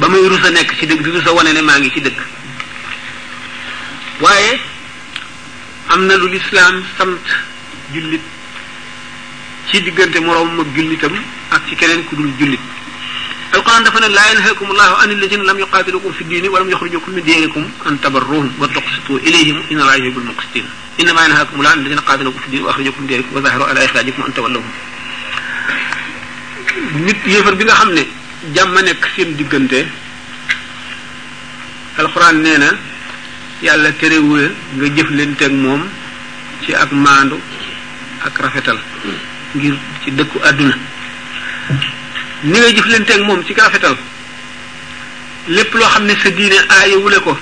ba 0.00 0.06
may 0.08 0.22
rusa 0.30 0.48
nekk 0.54 0.70
ci 0.78 0.86
dëgg 0.86 1.02
di 1.02 1.10
rusa 1.10 1.32
wane 1.34 1.50
ne 1.52 1.60
maa 1.60 1.78
ngi 1.78 1.90
ci 1.90 2.00
dëgg 2.00 2.18
waaye 4.20 4.52
am 5.90 6.06
na 6.06 6.14
lu 6.16 6.28
lislaam 6.30 6.82
sant 6.96 7.18
jullit 7.92 8.22
ci 9.70 9.82
diggante 9.82 10.18
moroom 10.20 10.60
ak 10.60 10.68
jullitam 10.74 11.14
ak 11.50 11.62
ci 11.68 11.74
keneen 11.74 12.04
ku 12.06 12.14
dul 12.16 12.32
jullit 12.38 12.60
القرآن 13.48 13.82
دفن 13.84 14.04
لا 14.12 14.24
ينهاكم 14.30 14.66
الله 14.70 14.90
عن 15.00 15.08
الذين 15.10 15.40
لم 15.48 15.58
يقاتلوكم 15.58 16.10
في 16.12 16.20
الدين 16.20 16.48
ولم 16.52 16.68
يخرجوكم 16.70 17.10
من 17.16 17.22
دياركم 17.24 17.64
أن 17.88 17.96
تبروهم 18.00 18.60
وتقسطوا 18.60 19.18
إليهم 19.24 19.56
إن 19.72 19.80
الله 19.80 19.94
يحب 20.04 20.16
المقسطين 20.20 20.64
إنما 21.00 21.20
ينهاكم 21.26 21.56
الله 21.58 21.70
عن 21.70 21.78
الذين 21.80 21.96
قاتلوكم 22.04 22.38
في 22.38 22.46
الدين 22.46 22.62
وأخرجوكم 22.68 23.00
من 23.02 23.06
دياركم 23.08 23.32
وظهروا 23.32 23.66
على 23.72 23.80
إخراجكم 23.88 24.20
أن 24.28 24.32
تولوهم 24.36 24.72
nit 27.08 27.16
yéefar 27.24 27.56
bi 27.56 27.64
nga 27.64 27.72
xam 27.74 27.90
jàmm 28.44 28.74
nekk 28.84 29.04
seen 29.16 29.34
diggante 29.36 29.84
alxuraan 31.98 32.42
nee 32.42 32.58
na 32.58 32.70
yàlla 33.62 33.92
terewul 33.92 34.48
nga 34.76 34.86
jëflante 34.96 35.42
ak 35.44 35.52
moom 35.52 35.82
ci 36.66 36.74
ak 36.74 36.92
maandu 36.92 37.36
ak 38.24 38.38
rafetal 38.40 38.78
ngir 39.54 39.74
ci 40.04 40.10
dëkku 40.10 40.38
àdduna 40.42 40.76
ni 42.44 42.58
nga 42.60 42.86
leen 42.88 43.02
ak 43.02 43.20
moom 43.26 43.44
ci 43.44 43.54
rafetal 43.54 43.96
lépp 45.48 45.74
loo 45.74 45.88
xam 45.88 46.04
ne 46.04 46.14
sa 46.22 46.30
diine 46.30 46.58
aayewule 46.68 47.18
ko 47.20 47.36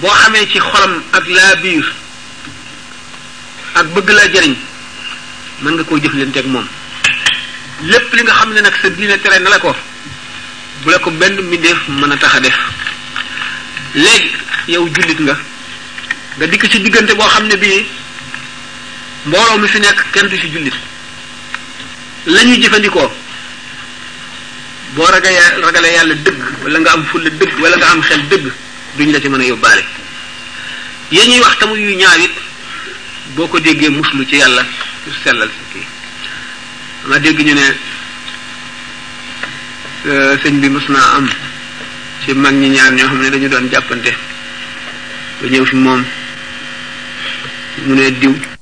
boo 0.00 0.08
xamee 0.10 0.46
ci 0.48 0.58
xolam 0.58 1.02
ak 1.12 1.28
laa 1.28 1.54
biir 1.62 1.86
ak 3.74 3.86
bëgg 3.94 4.08
laa 4.10 4.28
jariñ 4.34 4.54
mën 5.62 5.72
nga 5.74 5.84
koo 5.84 5.98
jëflante 6.00 6.36
ak 6.38 6.46
moom 6.46 6.64
lépp 7.82 8.12
li 8.14 8.22
nga 8.22 8.32
xam 8.34 8.52
ne 8.54 8.60
nag 8.60 8.72
sa 8.82 8.90
diine 8.90 9.18
tere 9.18 9.38
na 9.40 9.50
la 9.50 9.58
ko 9.58 9.74
bu 10.82 10.90
la 10.90 10.98
ko 10.98 11.10
benn 11.10 11.36
mbindeef 11.40 11.88
mën 11.88 12.12
a 12.12 12.16
tax 12.16 12.34
a 12.36 12.40
def 12.40 12.58
léegi 13.94 14.32
yow 14.68 14.86
jullit 14.88 15.18
nga 15.20 15.36
nga 16.38 16.46
dikk 16.46 16.70
ci 16.70 16.80
diggante 16.82 17.12
boo 17.14 17.26
xam 17.28 17.46
ne 17.46 17.56
bii 17.56 17.84
mbooloo 19.26 19.58
mi 19.58 19.68
fi 19.68 19.78
nekk 19.80 20.00
kenn 20.12 20.28
du 20.28 20.36
ci 20.38 20.48
jullit 20.50 20.74
la 22.26 22.44
ñuy 22.44 22.60
jëfandikoo 22.62 23.10
boo 24.94 25.06
ragalee 25.10 25.60
ragale 25.62 25.86
yàlla 25.92 26.14
dëgg 26.14 26.42
wala 26.62 26.78
nga 26.78 26.90
am 26.92 27.04
fulla 27.06 27.30
dëgg 27.30 27.58
wala 27.60 27.76
nga 27.76 27.86
am 27.90 28.00
xel 28.02 28.22
dëgg 28.28 28.52
duñ 28.96 29.12
la 29.12 29.20
ci 29.20 29.28
mën 29.28 29.40
a 29.40 29.44
yóbbaale 29.44 29.84
yéen 31.10 31.28
ñuy 31.30 31.40
wax 31.40 31.58
tamu 31.58 31.76
yu 31.76 31.96
ñaaw 31.96 32.22
boo 33.36 33.48
ko 33.48 33.58
déggee 33.58 33.88
muslu 33.90 34.24
ci 34.28 34.36
yàlla 34.36 34.62
sellal 35.24 35.48
si 35.50 35.64
kii 35.78 35.86
ma 37.06 37.18
dégg 37.18 37.38
ñu 37.42 37.52
ne 37.54 37.66
euh, 40.06 40.36
sëñ 40.42 40.60
bi 40.60 40.68
mës 40.70 40.86
naa 40.88 41.14
am 41.16 41.26
ci 42.24 42.32
mag 42.34 42.54
ñi 42.54 42.68
ñaar 42.70 42.92
ñoo 42.94 43.08
xam 43.08 43.20
ne 43.22 43.30
dañu 43.30 43.48
doon 43.48 43.68
jàppante 43.70 44.12
ba 45.40 45.46
ñëw 45.48 45.64
fi 45.70 45.76
moom 45.76 46.02
mu 47.86 47.94
ne 47.94 48.10
diw 48.20 48.53